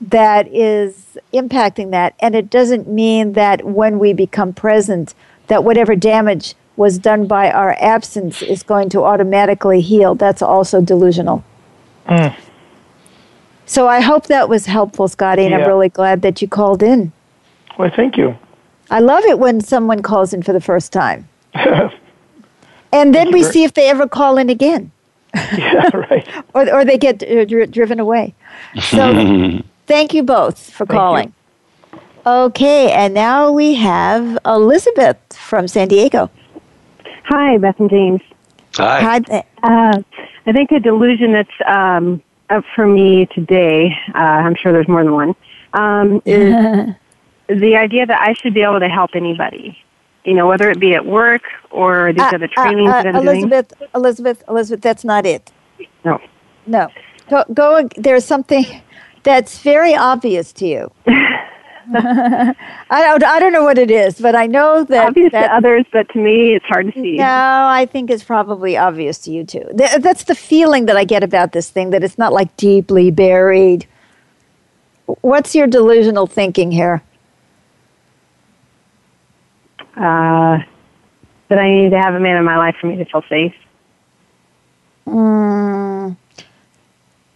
[0.00, 2.14] that is impacting that.
[2.20, 5.14] And it doesn't mean that when we become present,
[5.48, 10.14] that whatever damage was done by our absence is going to automatically heal.
[10.14, 11.42] That's also delusional.
[12.06, 12.36] Mm.
[13.68, 15.58] So I hope that was helpful, Scotty, and yeah.
[15.58, 17.12] I'm really glad that you called in.
[17.78, 18.34] Well, thank you.
[18.90, 21.28] I love it when someone calls in for the first time.
[21.54, 24.90] and then we see if they ever call in again.
[25.34, 26.26] yeah, right.
[26.54, 28.34] or, or they get uh, dri- driven away.
[28.80, 31.34] So thank you both for calling.
[32.24, 36.30] Okay, and now we have Elizabeth from San Diego.
[37.24, 38.22] Hi, Beth and James.
[38.76, 39.20] Hi.
[39.20, 39.44] Hi.
[39.62, 40.02] Uh,
[40.46, 45.04] I think a delusion that's um, up for me today, uh, I'm sure there's more
[45.04, 45.36] than one,
[45.72, 49.78] um, is the idea that I should be able to help anybody.
[50.24, 53.16] You know, whether it be at work or these uh, other uh, trainings uh, that
[53.16, 53.90] I'm Elizabeth, doing.
[53.94, 55.50] Elizabeth, Elizabeth, that's not it.
[56.04, 56.20] No.
[56.66, 56.88] No.
[57.30, 58.64] Go, go there's something
[59.22, 60.90] that's very obvious to you.
[61.94, 62.54] I
[62.90, 63.24] don't.
[63.24, 66.08] I don't know what it is, but I know that obvious that, to others, but
[66.10, 67.16] to me, it's hard to see.
[67.16, 69.64] No, I think it's probably obvious to you too.
[69.72, 71.90] That's the feeling that I get about this thing.
[71.90, 73.86] That it's not like deeply buried.
[75.22, 77.02] What's your delusional thinking here?
[79.96, 80.58] Uh,
[81.48, 83.54] that I need to have a man in my life for me to feel safe.
[85.06, 86.16] Mm.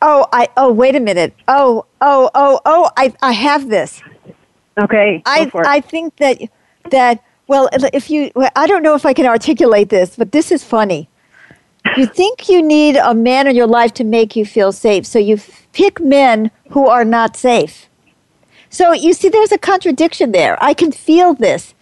[0.03, 0.49] Oh, I.
[0.57, 1.35] Oh, wait a minute.
[1.49, 2.91] Oh, oh, oh, oh.
[2.97, 3.15] I.
[3.23, 4.03] I have this.
[4.79, 5.23] Okay.
[5.27, 6.41] I I think that
[6.91, 10.65] that well, if you I don't know if I can articulate this, but this is
[10.65, 11.09] funny.
[11.97, 15.19] You think you need a man in your life to make you feel safe, so
[15.19, 15.39] you
[15.73, 17.89] pick men who are not safe.
[18.71, 20.57] So you see, there's a contradiction there.
[20.63, 21.75] I can feel this.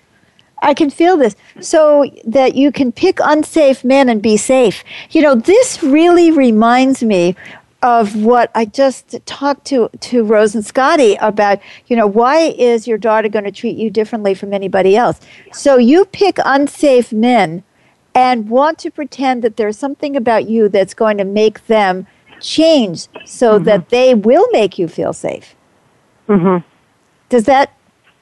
[0.63, 1.37] I can feel this.
[1.61, 4.83] So that you can pick unsafe men and be safe.
[5.11, 7.37] You know, this really reminds me
[7.83, 12.87] of what I just talked to to Rose and Scotty about, you know, why is
[12.87, 15.21] your daughter going to treat you differently from anybody else?
[15.53, 17.65] So you pick unsafe men
[18.15, 22.07] and want to pretend that there's something about you that's going to make them
[22.41, 23.65] change so mm-hmm.
[23.65, 25.55] that they will make you feel safe.
[26.29, 26.67] Mm-hmm.
[27.29, 27.73] Does that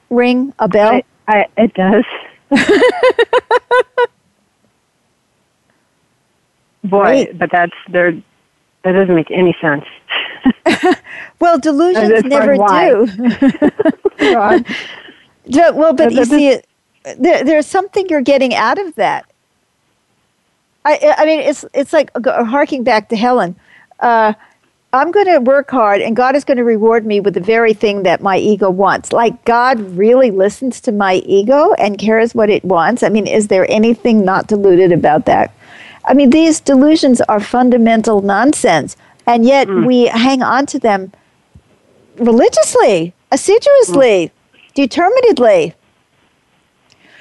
[0.09, 0.93] ring a bell?
[0.93, 2.05] I, I, it does.
[6.83, 8.13] Boy, but that's there
[8.83, 9.85] that doesn't make any sense.
[11.39, 13.07] well, delusions never do.
[15.73, 16.61] well, but you see,
[17.17, 19.25] there, there's something you're getting out of that.
[20.85, 23.55] I, I mean, it's it's like harking back to Helen.
[23.99, 24.33] Uh,
[24.91, 27.73] I'm going to work hard, and God is going to reward me with the very
[27.73, 29.11] thing that my ego wants.
[29.11, 33.03] Like God really listens to my ego and cares what it wants.
[33.03, 35.53] I mean, is there anything not deluded about that?
[36.09, 38.97] I mean, these delusions are fundamental nonsense,
[39.27, 39.85] and yet mm.
[39.85, 41.13] we hang on to them
[42.17, 44.73] religiously, assiduously, mm.
[44.73, 45.75] determinedly.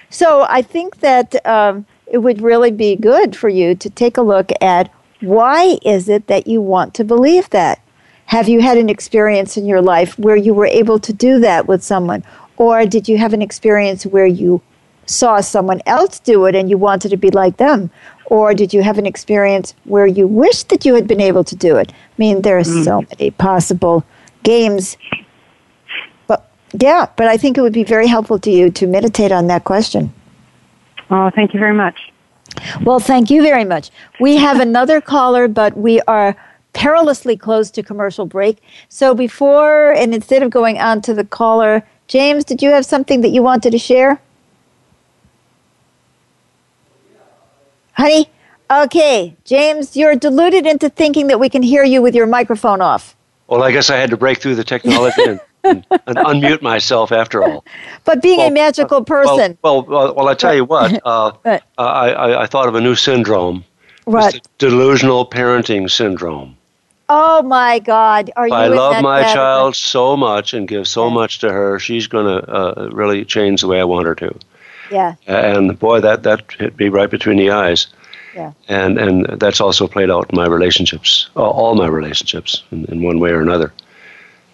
[0.08, 4.22] So I think that um, it would really be good for you to take a
[4.22, 7.80] look at why is it that you want to believe that?
[8.26, 11.66] Have you had an experience in your life where you were able to do that
[11.68, 12.24] with someone?
[12.56, 14.62] Or did you have an experience where you
[15.08, 17.90] saw someone else do it and you wanted to be like them?
[18.26, 21.56] Or did you have an experience where you wished that you had been able to
[21.56, 21.92] do it?
[21.92, 22.84] I mean, there are mm.
[22.84, 24.04] so many possible
[24.42, 24.96] games.
[26.26, 29.46] But yeah, but I think it would be very helpful to you to meditate on
[29.46, 30.12] that question.
[31.10, 32.12] Oh, thank you very much.
[32.82, 33.90] Well, thank you very much.
[34.20, 36.36] We have another caller, but we are
[36.74, 38.58] perilously close to commercial break.
[38.88, 43.20] So before and instead of going on to the caller, James, did you have something
[43.22, 44.20] that you wanted to share?
[47.98, 48.30] Honey?
[48.70, 53.16] Okay, James, you're deluded into thinking that we can hear you with your microphone off.
[53.48, 57.10] Well, I guess I had to break through the technology and, and, and unmute myself
[57.10, 57.64] after all.
[58.04, 59.58] But being well, a magical person.
[59.62, 62.94] Well, well, well, I tell you what, uh, uh, I, I thought of a new
[62.94, 63.64] syndrome.
[64.04, 64.46] What?
[64.58, 66.56] delusional parenting syndrome.
[67.10, 68.30] Oh my God!
[68.36, 68.54] Are you?
[68.54, 71.78] I love my child so much and give so much to her.
[71.78, 74.34] She's going to uh, really change the way I want her to.
[74.90, 75.14] Yeah.
[75.26, 77.86] And boy, that that hit me right between the eyes.
[78.34, 78.52] Yeah.
[78.68, 83.18] And and that's also played out in my relationships, all my relationships, in, in one
[83.18, 83.72] way or another.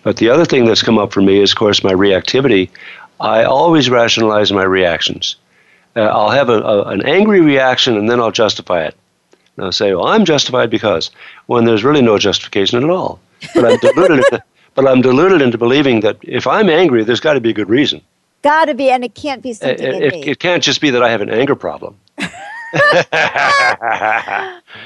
[0.02, 2.70] But the other thing that's come up for me is, of course, my reactivity.
[3.20, 5.36] I always rationalize my reactions.
[5.96, 8.94] Uh, I'll have a, a, an angry reaction and then I'll justify it.
[9.56, 11.10] And I'll say, well, I'm justified because,
[11.46, 13.20] when there's really no justification at all.
[13.54, 14.42] But I'm deluded, into,
[14.74, 17.68] but I'm deluded into believing that if I'm angry, there's got to be a good
[17.68, 18.00] reason.
[18.44, 21.02] Got to be, and it can't be something it, it, it, can't just be that
[21.02, 21.98] I have an anger problem.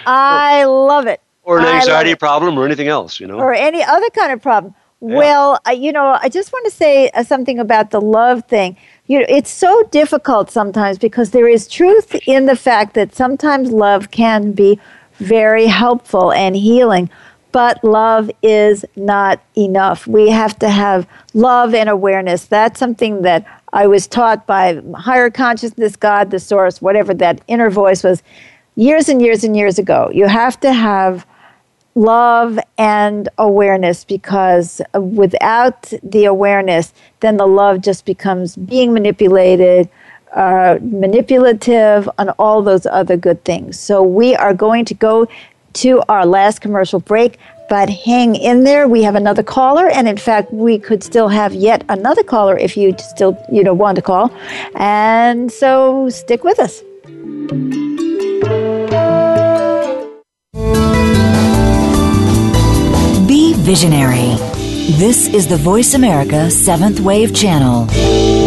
[0.06, 1.20] I love it.
[1.42, 3.36] Or an anxiety problem or anything else, you know.
[3.36, 4.76] Or any other kind of problem.
[5.00, 5.16] Yeah.
[5.16, 8.76] Well, uh, you know, I just want to say uh, something about the love thing.
[9.08, 13.72] You know, it's so difficult sometimes because there is truth in the fact that sometimes
[13.72, 14.78] love can be
[15.14, 17.10] very helpful and healing,
[17.52, 20.06] but love is not enough.
[20.06, 22.44] We have to have love and awareness.
[22.44, 27.70] That's something that I was taught by higher consciousness, God, the source, whatever that inner
[27.70, 28.22] voice was,
[28.76, 30.10] years and years and years ago.
[30.12, 31.26] You have to have
[31.94, 39.88] love and awareness because without the awareness, then the love just becomes being manipulated,
[40.34, 43.78] uh, manipulative, and all those other good things.
[43.78, 45.26] So we are going to go
[45.82, 47.38] to our last commercial break.
[47.68, 48.88] But hang in there.
[48.88, 52.78] We have another caller, and in fact, we could still have yet another caller if
[52.78, 54.32] you still you know want to call.
[54.74, 56.82] And so stick with us.
[63.26, 64.36] Be visionary.
[64.96, 68.37] This is the Voice America Seventh Wave Channel.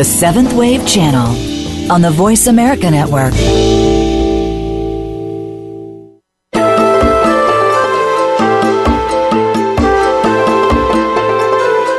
[0.06, 3.34] Seventh Wave Channel on the Voice America Network.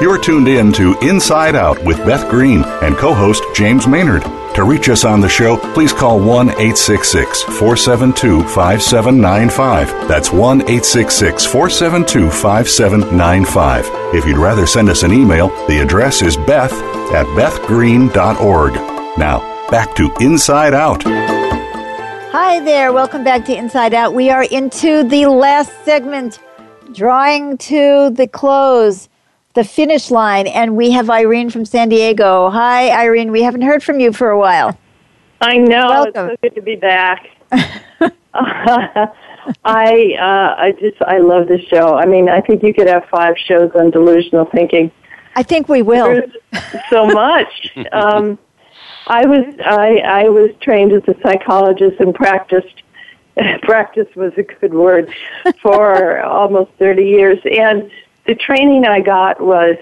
[0.00, 4.22] You're tuned in to Inside Out with Beth Green and co host James Maynard.
[4.56, 10.08] To reach us on the show, please call 1 866 472 5795.
[10.08, 13.90] That's 1 866 472 5795.
[14.14, 16.72] If you'd rather send us an email, the address is beth
[17.12, 18.72] at bethgreen.org.
[19.18, 21.02] Now, back to Inside Out.
[22.32, 22.94] Hi there.
[22.94, 24.14] Welcome back to Inside Out.
[24.14, 26.38] We are into the last segment,
[26.94, 29.10] drawing to the close
[29.56, 32.50] the finish line, and we have Irene from San Diego.
[32.50, 33.32] Hi, Irene.
[33.32, 34.78] We haven't heard from you for a while.
[35.40, 35.88] I know.
[35.88, 36.30] Welcome.
[36.30, 37.30] It's so good to be back.
[39.64, 41.96] I uh, I just I love this show.
[41.96, 44.92] I mean, I think you could have five shows on delusional thinking.
[45.34, 46.06] I think we will.
[46.06, 46.32] There's
[46.90, 47.72] so much.
[47.92, 48.38] um,
[49.06, 52.82] I was I I was trained as a psychologist and practiced
[53.62, 55.14] practice was a good word
[55.60, 57.90] for almost 30 years and
[58.26, 59.76] the training I got was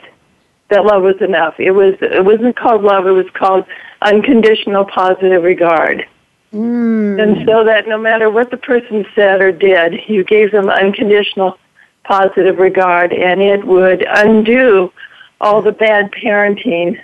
[0.68, 1.54] that love was enough.
[1.58, 3.64] It was it wasn't called love, it was called
[4.02, 6.06] unconditional positive regard.
[6.52, 7.20] Mm.
[7.20, 11.58] And so that no matter what the person said or did, you gave them unconditional
[12.04, 14.92] positive regard and it would undo
[15.40, 17.00] all the bad parenting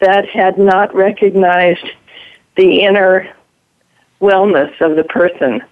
[0.00, 1.88] that had not recognized
[2.56, 3.32] the inner
[4.20, 5.62] wellness of the person.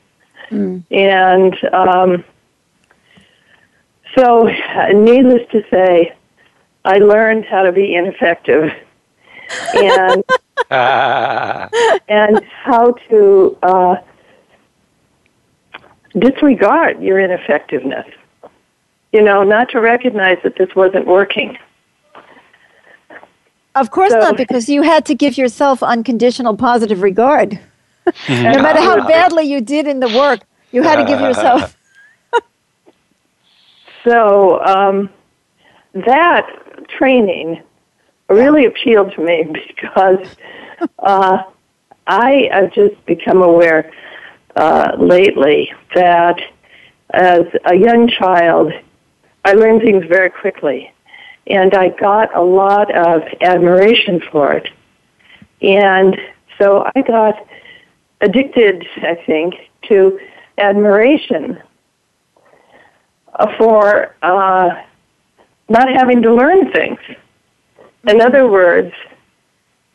[0.51, 0.85] Mm.
[0.91, 2.25] And um,
[4.17, 4.45] so,
[4.93, 6.15] needless to say,
[6.85, 8.73] I learned how to be ineffective
[9.75, 10.25] and
[10.71, 13.97] and how to uh,
[16.19, 18.07] disregard your ineffectiveness.
[19.13, 21.59] You know, not to recognize that this wasn't working.
[23.75, 27.59] Of course So- not, because you had to give yourself unconditional positive regard.
[28.29, 30.41] no matter how badly you did in the work,
[30.73, 31.77] you had to give yourself.
[34.05, 35.11] So um,
[35.95, 36.47] that
[36.99, 37.63] training
[38.29, 40.27] really appealed to me because
[40.99, 41.43] uh,
[42.07, 43.93] I have just become aware
[44.57, 46.41] uh, lately that
[47.11, 48.73] as a young child,
[49.45, 50.93] I learned things very quickly,
[51.47, 54.69] and I got a lot of admiration for it.
[55.63, 56.17] And
[56.59, 57.35] so I got
[58.21, 59.55] addicted, I think,
[59.89, 60.19] to
[60.59, 61.59] admiration
[63.59, 64.71] for uh,
[65.69, 66.99] not having to learn things.
[68.07, 68.93] In other words,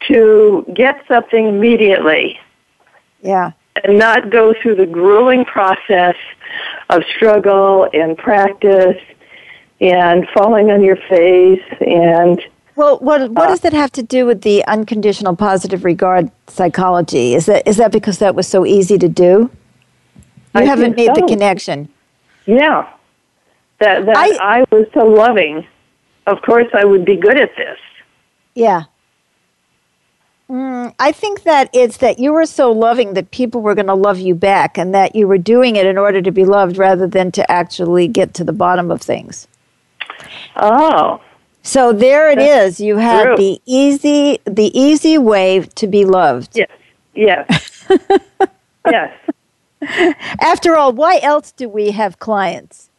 [0.08, 2.40] to get something immediately
[3.22, 3.52] Yeah.
[3.84, 6.16] and not go through the grueling process
[6.90, 9.02] of struggle and practice
[9.82, 12.40] and falling on your face and
[12.76, 17.34] Well, what what does that have to do with the unconditional positive regard psychology?
[17.34, 19.50] Is that is that because that was so easy to do?
[20.54, 21.90] You I haven't made the connection.
[22.46, 22.88] yeah
[23.80, 25.66] that that I- I, was so loving
[26.28, 27.78] of course I would be good at this
[28.56, 28.84] Yeah.
[30.50, 33.96] Mm, I think that it's that you were so loving that people were going to
[33.96, 37.08] love you back, and that you were doing it in order to be loved rather
[37.08, 39.48] than to actually get to the bottom of things.
[40.56, 41.20] oh
[41.64, 42.80] So there it is.
[42.80, 43.38] You had true.
[43.38, 46.56] the easy, the easy way to be loved.
[46.56, 46.70] yes
[47.16, 47.88] yes
[48.88, 49.12] yes
[50.40, 52.90] After all, why else do we have clients?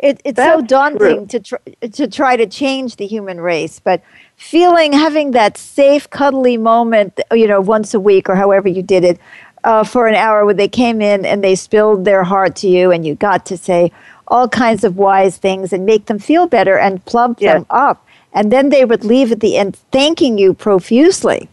[0.00, 1.56] It, it's so That's daunting to tr-
[1.92, 4.02] to try to change the human race, but
[4.36, 9.04] feeling having that safe, cuddly moment, you know, once a week or however you did
[9.04, 9.20] it,
[9.62, 12.90] uh, for an hour where they came in and they spilled their heart to you,
[12.90, 13.92] and you got to say
[14.28, 17.54] all kinds of wise things and make them feel better and plump Yes.
[17.54, 21.48] them up, and then they would leave at the end thanking you profusely.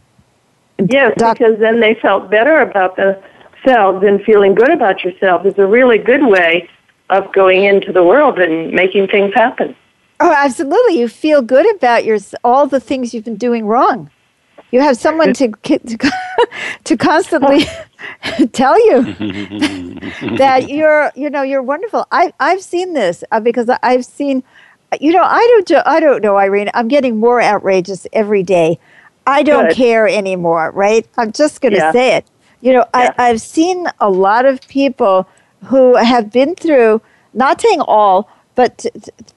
[0.89, 5.58] yes Doc- because then they felt better about themselves and feeling good about yourself is
[5.60, 6.68] a really good way
[7.12, 9.76] of going into the world and making things happen
[10.24, 10.99] Oh, absolutely.
[10.99, 14.12] You feel good about your all the things you've been doing wrong.
[14.72, 15.97] You have someone to to,
[16.84, 17.66] to constantly
[18.53, 18.97] tell you
[20.38, 22.05] that you're you know you're wonderful.
[22.12, 24.43] I I've seen this uh, because I- I've seen
[24.99, 26.70] you know I don't I don't know Irene.
[26.76, 28.80] I'm getting more outrageous every day.
[29.26, 29.76] I don't Good.
[29.76, 31.07] care anymore, right?
[31.18, 31.91] I'm just going to Yeah.
[31.91, 32.26] say it.
[32.62, 35.28] You know, I, I've seen a lot of people
[35.66, 37.01] who have been through,
[37.34, 38.86] not saying all, but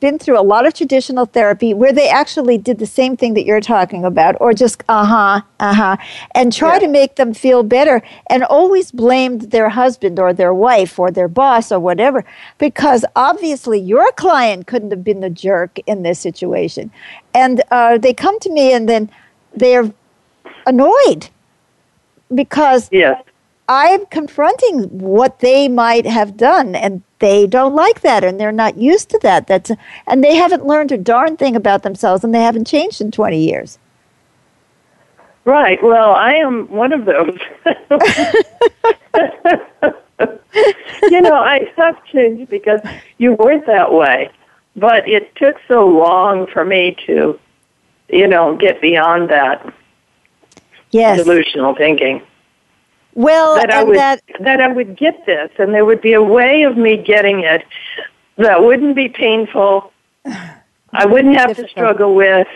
[0.01, 3.45] been through a lot of traditional therapy where they actually did the same thing that
[3.45, 5.97] you're talking about, or just uh huh, uh huh,
[6.35, 6.79] and try Yeah.
[6.81, 11.29] to make them feel better, and always blamed their husband or their wife or their
[11.29, 12.25] boss or whatever,
[12.59, 16.91] because obviously your client couldn't have been the jerk in this situation,
[17.33, 19.09] and uh, they come to me and then
[19.55, 19.93] they're
[20.66, 21.29] annoyed
[22.35, 23.22] because Yes.
[23.69, 28.77] I'm confronting what they might have done, and they don't like that, and they're not
[28.77, 29.47] used to that.
[29.47, 29.71] That's
[30.07, 33.39] and they haven't learned a darn thing about themselves, and they haven't changed in 20
[33.39, 33.79] years.
[35.45, 35.83] Right.
[35.83, 37.39] Well, I am one of those.
[41.11, 42.81] you know, I have changed because
[43.19, 44.31] you weren't that way.
[44.77, 47.39] But it took so long for me to,
[48.09, 49.73] you know, get beyond that
[50.91, 51.25] Yes.
[51.25, 52.23] delusional thinking.
[53.15, 56.23] Well, That I would that that I would get this, and there would be a
[56.23, 57.65] way of me getting it
[58.37, 59.93] that wouldn't be painful.
[60.93, 62.47] I wouldn't have to struggle with.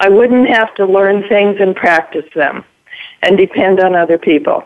[0.00, 2.64] I wouldn't have to learn things and practice them,
[3.22, 4.64] and depend on other people.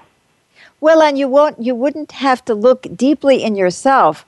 [0.80, 1.62] well, and you won't.
[1.62, 4.24] You wouldn't have to look deeply in yourself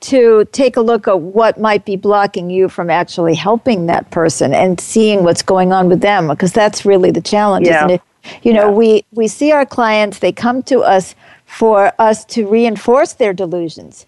[0.00, 4.54] to take a look at what might be blocking you from actually helping that person
[4.54, 7.78] and seeing what's going on with them, because that's really the challenge, Yeah.
[7.78, 8.02] isn't it?
[8.42, 10.18] You know, we we see our clients.
[10.20, 11.14] They come to us
[11.46, 14.06] for us to reinforce their delusions,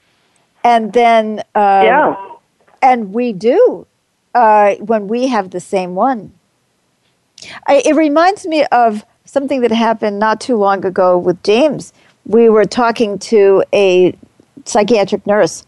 [0.64, 2.14] and then um, yeah.
[2.82, 3.86] And we do
[4.34, 6.32] uh, when we have the same one.
[7.66, 11.92] I, it reminds me of something that happened not too long ago with James.
[12.26, 14.14] We were talking to a
[14.64, 15.64] psychiatric nurse.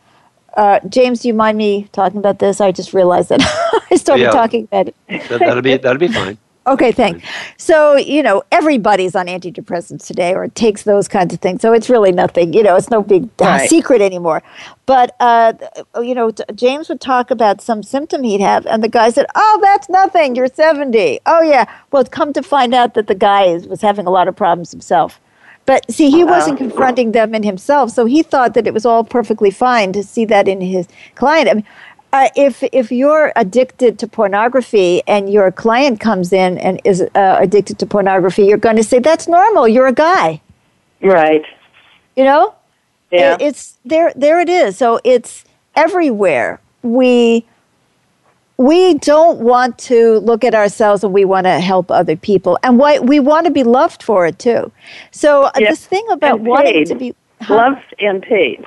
[0.57, 2.61] Uh, James, do you mind me talking about this?
[2.61, 3.41] I just realized that
[3.91, 4.31] I started Yeah.
[4.31, 4.97] talking about it.
[5.09, 6.37] That, that'll be that'll be fine.
[6.65, 7.27] Okay, thanks.
[7.57, 11.61] So, you know, everybody's on antidepressants today or takes those kinds of things.
[11.61, 13.69] So it's really nothing, you know, it's no big uh, Right.
[13.77, 14.43] secret anymore.
[14.87, 15.55] But, uh,
[16.01, 19.59] you know, James would talk about some symptom he'd have, and the guy said, Oh,
[19.61, 20.37] that's nothing.
[20.37, 21.21] You're 70.
[21.27, 21.65] Oh, yeah.
[21.91, 24.71] Well, come to find out that the guy is, was having a lot of problems
[24.71, 25.21] himself.
[25.65, 29.05] But see, he wasn't confronting them in himself, so he thought that it was all
[29.05, 31.49] perfectly fine to see that in his client.
[31.49, 31.65] I mean,
[32.13, 37.37] uh, if if you're addicted to pornography and your client comes in and is uh,
[37.41, 39.67] addicted to pornography, you're going to say that's normal.
[39.69, 40.41] You're a guy,
[41.01, 41.45] Right.
[42.17, 42.55] you know.
[43.11, 43.35] Yeah.
[43.35, 44.13] It- it's there.
[44.17, 44.77] There it is.
[44.77, 45.45] So it's
[45.77, 46.61] everywhere.
[46.83, 47.45] We
[48.59, 52.79] we don't want to look at ourselves and we want to help other people, and
[52.79, 54.71] why we want to be loved for it too.
[55.11, 57.55] So uh, this thing about wanting to be huh?
[57.57, 58.65] Loved and paid.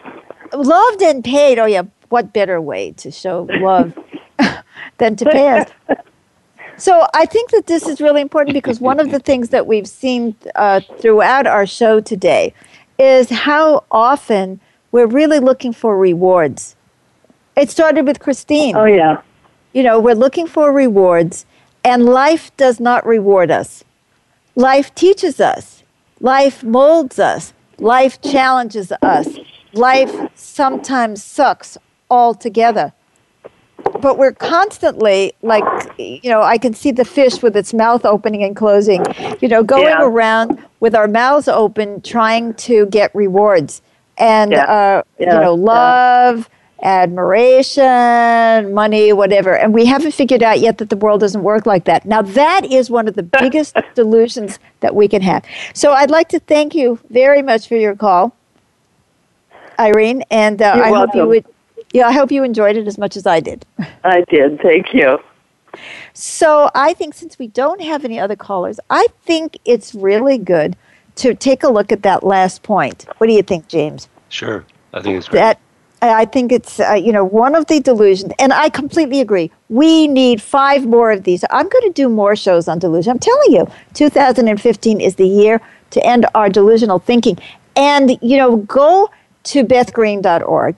[0.53, 1.59] loved and paid.
[1.59, 3.97] Oh yeah, what better way to show love
[4.97, 5.69] than to pay us?
[6.77, 9.87] So I think that this is really important because one of the things that we've
[9.87, 12.53] seen uh, throughout our show today
[12.99, 14.59] is how often
[14.91, 16.75] we're really looking for rewards.
[17.55, 18.75] It started with Christine.
[18.75, 19.21] Oh yeah.
[19.73, 21.45] You know, we're looking for rewards,
[21.83, 23.83] and life does not reward us.
[24.55, 25.83] Life teaches us,
[26.21, 29.27] life molds us, life challenges us,
[29.73, 31.77] life sometimes sucks
[32.09, 32.93] altogether.
[34.01, 35.65] But we're constantly like,
[35.97, 39.07] you know, I can see the fish with its mouth opening and closing,
[39.41, 40.05] you know, going Yeah.
[40.05, 43.81] around with our mouths open trying to get rewards.
[44.17, 44.63] And, Yeah.
[44.65, 45.33] uh, Yeah.
[45.35, 46.49] you know, love,
[46.83, 49.57] admiration, money, whatever.
[49.57, 52.05] And we haven't figured out yet that the world doesn't work like that.
[52.05, 55.43] Now, that is one of the biggest delusions that we can have.
[55.73, 58.35] So I'd like to thank you very much for your call,
[59.79, 60.23] Irene.
[60.29, 61.45] And uh, I hope you would.
[61.95, 63.65] Yeah, I hope you enjoyed it as much as I did.
[64.03, 64.59] I did.
[64.59, 65.17] Thank you.
[66.13, 70.75] So I think since we don't have any other callers, I think it's really good
[71.15, 73.05] to take a look at that last point.
[73.17, 74.09] What do you think, James?
[74.27, 75.39] Sure, I think it's great.
[75.39, 75.61] That
[76.01, 79.49] I think it's uh, you know one of the delusions, and I completely agree.
[79.69, 81.45] We need five more of these.
[81.49, 83.11] I'm going to do more shows on delusion.
[83.11, 87.37] I'm telling you, 2015 is the year to end our delusional thinking.
[87.77, 89.09] And you know, go
[89.43, 90.75] to bethgreen.org,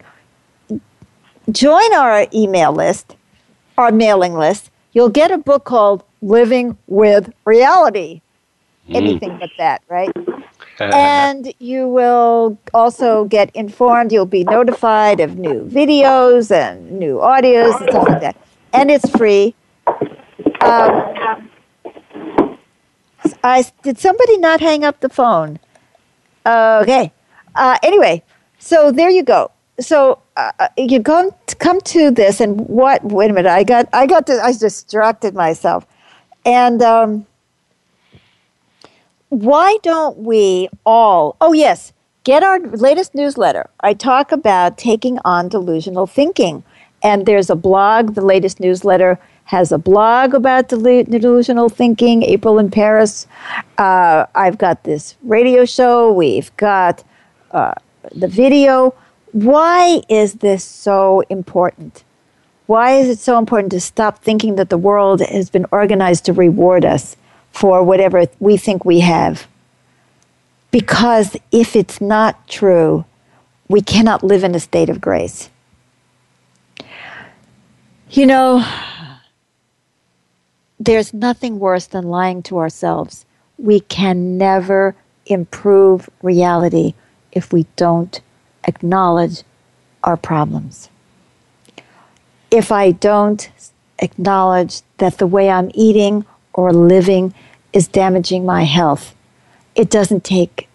[1.52, 3.16] join our email list,
[3.78, 4.72] our mailing list.
[4.93, 8.22] You'll get a book called Living with Reality.
[8.89, 10.12] Anything but that, right?
[10.80, 14.12] and you will also get informed.
[14.12, 18.38] You'll be notified of new videos and new audios and stuff like that.
[18.74, 19.56] And it's free.
[20.62, 21.50] Um,
[23.43, 25.60] I did somebody not hang up the phone?
[26.45, 27.12] Okay.
[27.56, 28.24] Uh, anyway,
[28.60, 29.52] so there you go.
[29.80, 33.04] So uh, uh, you come come to this, and what?
[33.04, 33.50] Wait a minute.
[33.50, 35.86] I got I got to, I distracted myself,
[36.46, 36.82] and.
[36.82, 37.26] Um,
[39.30, 41.92] why don't we all, oh, yes,
[42.24, 43.70] get our latest newsletter.
[43.82, 46.64] I talk about taking on delusional thinking.
[47.04, 52.72] And there's a blog, the latest newsletter has a blog about delusional thinking, April in
[52.72, 53.28] Paris.
[53.78, 57.04] Uh, I've got this radio show, we've got
[57.52, 57.74] uh,
[58.16, 58.96] the video.
[59.38, 62.04] Why is this so important?
[62.66, 66.34] Why is it so important to stop thinking that the world has been organized to
[66.34, 67.16] reward us
[67.52, 69.48] for whatever we think we have?
[70.72, 73.06] Because if it's not true,
[73.68, 75.52] we cannot live in a state of grace.
[78.10, 78.66] You know,
[80.80, 83.24] there's nothing worse than lying to ourselves.
[83.60, 84.96] We can never
[85.28, 86.96] improve reality
[87.32, 88.20] if we don't
[88.68, 89.43] acknowledge
[90.03, 90.89] our problems.
[92.51, 93.49] If I don't
[93.99, 97.34] acknowledge that the way I'm eating or living
[97.74, 99.15] is damaging my health,
[99.76, 100.68] it doesn't take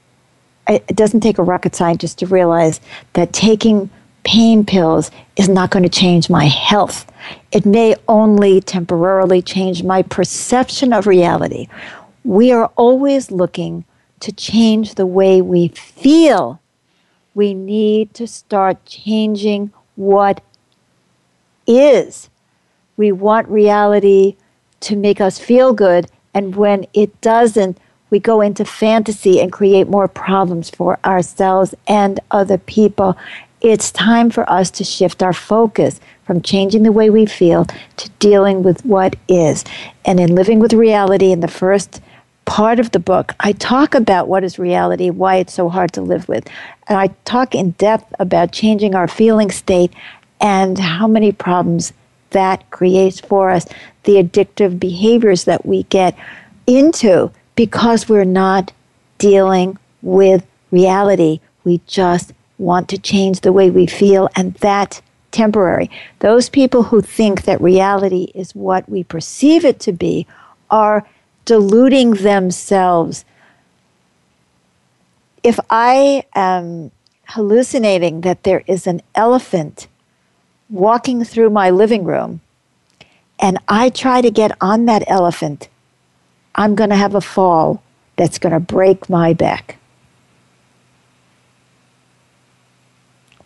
[0.69, 2.81] it doesn't take a rocket scientist to realize
[3.15, 3.91] that taking
[4.25, 7.11] pain pills is not going to change my health.
[7.51, 11.67] It may only temporarily change my perception of reality.
[12.25, 13.85] We are always looking
[14.21, 16.61] to change the way we feel.
[17.35, 20.43] We need to start changing what
[21.67, 22.29] is.
[22.97, 24.37] We want reality
[24.81, 27.79] to make us feel good, and when it doesn't,
[28.11, 33.17] we go into fantasy and create more problems for ourselves and other people.
[33.63, 37.65] It's time for us to shift our focus from changing the way we feel
[37.97, 39.65] to dealing with what is.
[40.05, 42.03] And in Living with Reality, in the first
[42.45, 46.03] part of the book, I talk about what is reality, why it's so hard to
[46.03, 46.49] live with.
[46.89, 49.93] And I talk in depth about changing our feeling state
[50.41, 51.93] and how many problems
[52.31, 53.67] that creates for us,
[54.05, 56.17] the addictive behaviors that we get
[56.67, 58.73] into because we're not
[59.19, 61.41] dealing with reality.
[61.65, 65.91] We just want to change the way we feel, and that's temporary.
[66.21, 70.27] Those people who think that reality is what we perceive it to be
[70.71, 71.07] are
[71.45, 73.25] deluding themselves.
[75.43, 76.91] If I am
[77.29, 79.89] hallucinating that there is an elephant
[80.71, 82.41] walking through my living room
[83.39, 85.69] and I try to get on that elephant,
[86.55, 87.83] I'm going to have a fall
[88.17, 89.79] that's going to break my back.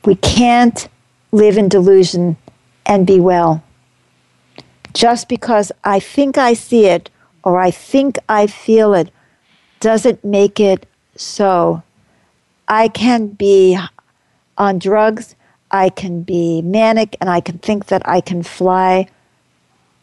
[0.04, 0.88] We can't
[1.32, 2.36] live in delusion
[2.84, 3.62] and be well.
[4.92, 7.10] Just because I think I see it
[7.46, 9.08] or I think I feel it
[9.78, 10.84] doesn't make it
[11.14, 11.80] so.
[12.66, 13.78] I can be
[14.58, 15.36] on drugs,
[15.70, 19.06] I can be manic, and I can think that I can fly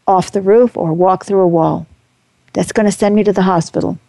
[0.08, 1.86] off the roof or walk through a wall.
[2.54, 4.00] That's going to send me to the hospital.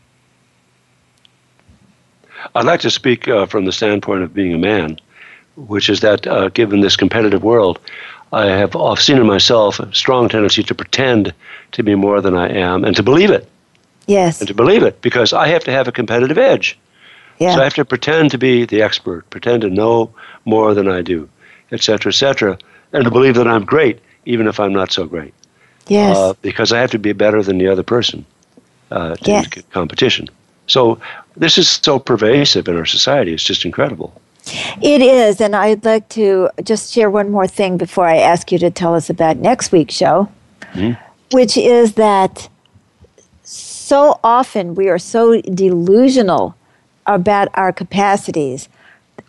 [2.55, 5.01] I'd like to speak uh, from the standpoint of being a man
[5.57, 7.79] which is that uh, given this competitive world,
[8.35, 11.33] I have I've seen in myself a strong tendency to pretend
[11.73, 13.49] to be more than I am and to believe it.
[14.07, 14.41] Yes.
[14.41, 16.79] And to believe it because I have to have a competitive edge.
[17.39, 17.55] Yeah.
[17.55, 20.13] So I have to pretend to be the expert, pretend to know
[20.45, 21.29] more than I do,
[21.71, 22.59] et cetera, et cetera,
[22.93, 25.35] and to believe that I'm great even if I'm not so great.
[25.87, 26.17] Yes.
[26.17, 28.25] Uh, because I have to be better than the other person
[28.91, 29.49] uh, to yes.
[29.71, 30.29] competition.
[30.67, 30.99] So
[31.37, 33.33] this is so pervasive in our society.
[33.33, 34.21] It's just incredible.
[34.83, 38.59] It is, and I'd like to just share one more thing before I ask you
[38.59, 40.29] to tell us about next week's show,
[40.73, 41.01] mm-hmm.
[41.35, 42.49] which is that
[43.43, 46.57] so often we are so delusional
[47.07, 48.69] about our capacities.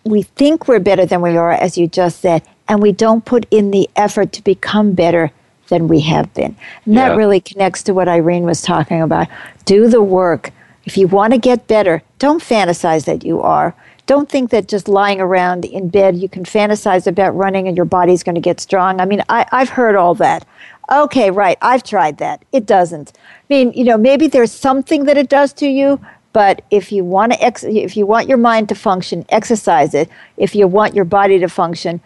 [0.03, 3.45] We think we're better than we are, as you just said, and we don't put
[3.51, 5.31] in the effort to become better
[5.67, 6.55] than we have been.
[6.85, 7.09] And yeah.
[7.09, 9.27] that really connects to what Irene was talking about.
[9.65, 10.51] Do the work.
[10.85, 14.87] If you want to get better, don't fantasize that you are don't think that just
[14.87, 18.59] lying around in bed you can fantasize about running and your body's going to get
[18.59, 19.01] strong.
[19.01, 20.45] I mean, I, I've heard all that.
[20.91, 21.57] Okay, right.
[21.61, 22.43] I've tried that.
[22.51, 23.13] It doesn't.
[23.17, 25.99] I mean, you know, maybe there's something that it does to you,
[26.33, 30.09] but if you want to, ex- if you want your mind to function, exercise it.
[30.37, 32.01] If you want your body to function,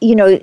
[0.00, 0.40] you know,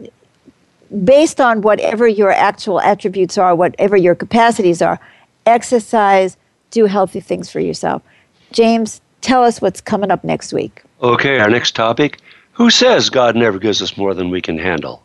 [1.04, 5.00] based on whatever your actual attributes are, whatever your capacities are,
[5.46, 6.38] exercise,
[6.72, 8.02] do healthy things for yourself.
[8.52, 10.84] James, tell us what's coming up next week.
[11.02, 12.20] Okay, our next topic
[12.54, 15.04] Who says God never gives us more than we can handle?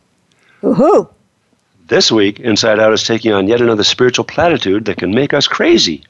[0.61, 1.09] Woohoo!
[1.87, 5.47] This week, Inside Out is taking on yet another spiritual platitude that can make us
[5.47, 6.03] crazy.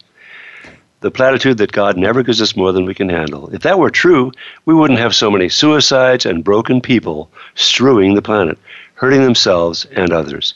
[1.00, 3.50] The platitude that God never gives us more than we can handle.
[3.56, 4.32] If that were true,
[4.66, 8.60] we wouldn't have so many suicides and broken people strewing the planet,
[8.96, 10.54] hurting themselves and others.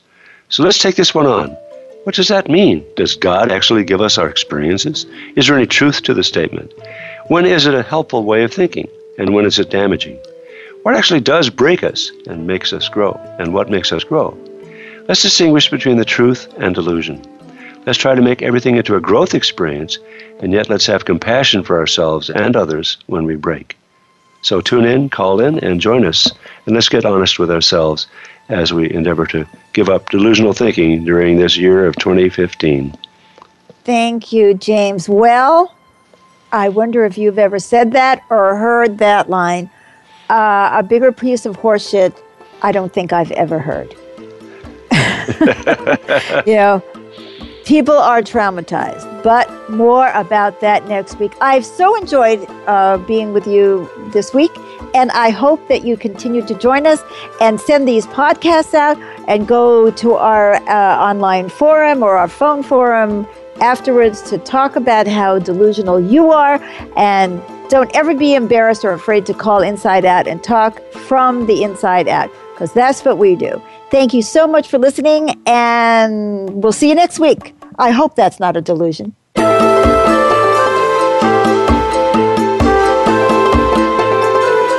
[0.50, 1.58] So let's take this one on.
[2.04, 2.86] What does that mean?
[2.96, 5.08] Does God actually give us our experiences?
[5.36, 6.72] Is there any truth to the statement?
[7.28, 8.88] When is it a helpful way of thinking?
[9.18, 10.20] And when is it damaging?
[10.84, 13.20] What actually does break us and makes us grow?
[13.40, 14.38] And what makes us grow?
[15.08, 17.20] Let's distinguish between the truth and delusion.
[17.88, 19.98] Let's try to make everything into a growth experience,
[20.40, 23.76] and yet let's have compassion for ourselves and others when we break.
[24.44, 26.32] So tune in, call in, and join us,
[26.68, 28.06] and let's get honest with ourselves
[28.50, 32.96] as we endeavor to give up delusional thinking during this year of 2015.
[33.84, 35.10] Thank you, James.
[35.10, 35.76] Well,
[36.56, 39.70] I wonder if you've ever said that or heard that line.
[40.30, 42.18] Uh, a bigger piece of horseshit
[42.62, 43.94] I don't think I've ever heard.
[46.48, 46.82] you know,
[47.66, 51.34] people are traumatized, but more about that next week.
[51.42, 54.52] I've so enjoyed uh, being with you this week,
[54.94, 57.04] and I hope that you continue to join us
[57.42, 58.98] and send these podcasts out
[59.28, 63.28] and go to our uh, online forum or our phone forum
[63.62, 66.62] afterwards to talk about how delusional you are
[66.98, 71.64] and don't ever be embarrassed or afraid to call Inside Out and talk from the
[71.64, 73.62] inside out because that's what we do.
[73.92, 77.54] Thank you so much for listening, and we'll see you next week.
[77.78, 79.16] I hope that's not a delusion.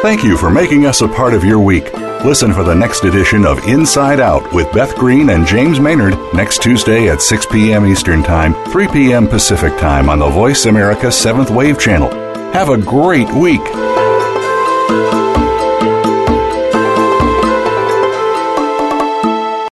[0.03, 1.93] Thank you for making us a part of your week.
[2.27, 6.61] Listen for the next edition of Inside Out with Beth Green and James Maynard next
[6.61, 7.87] Tuesday at 6 p.m.
[7.87, 9.29] Eastern Time, 3 p.m.
[9.29, 12.11] Pacific Time on the Voice America 7th Wave Channel.
[12.53, 13.62] Have a great week.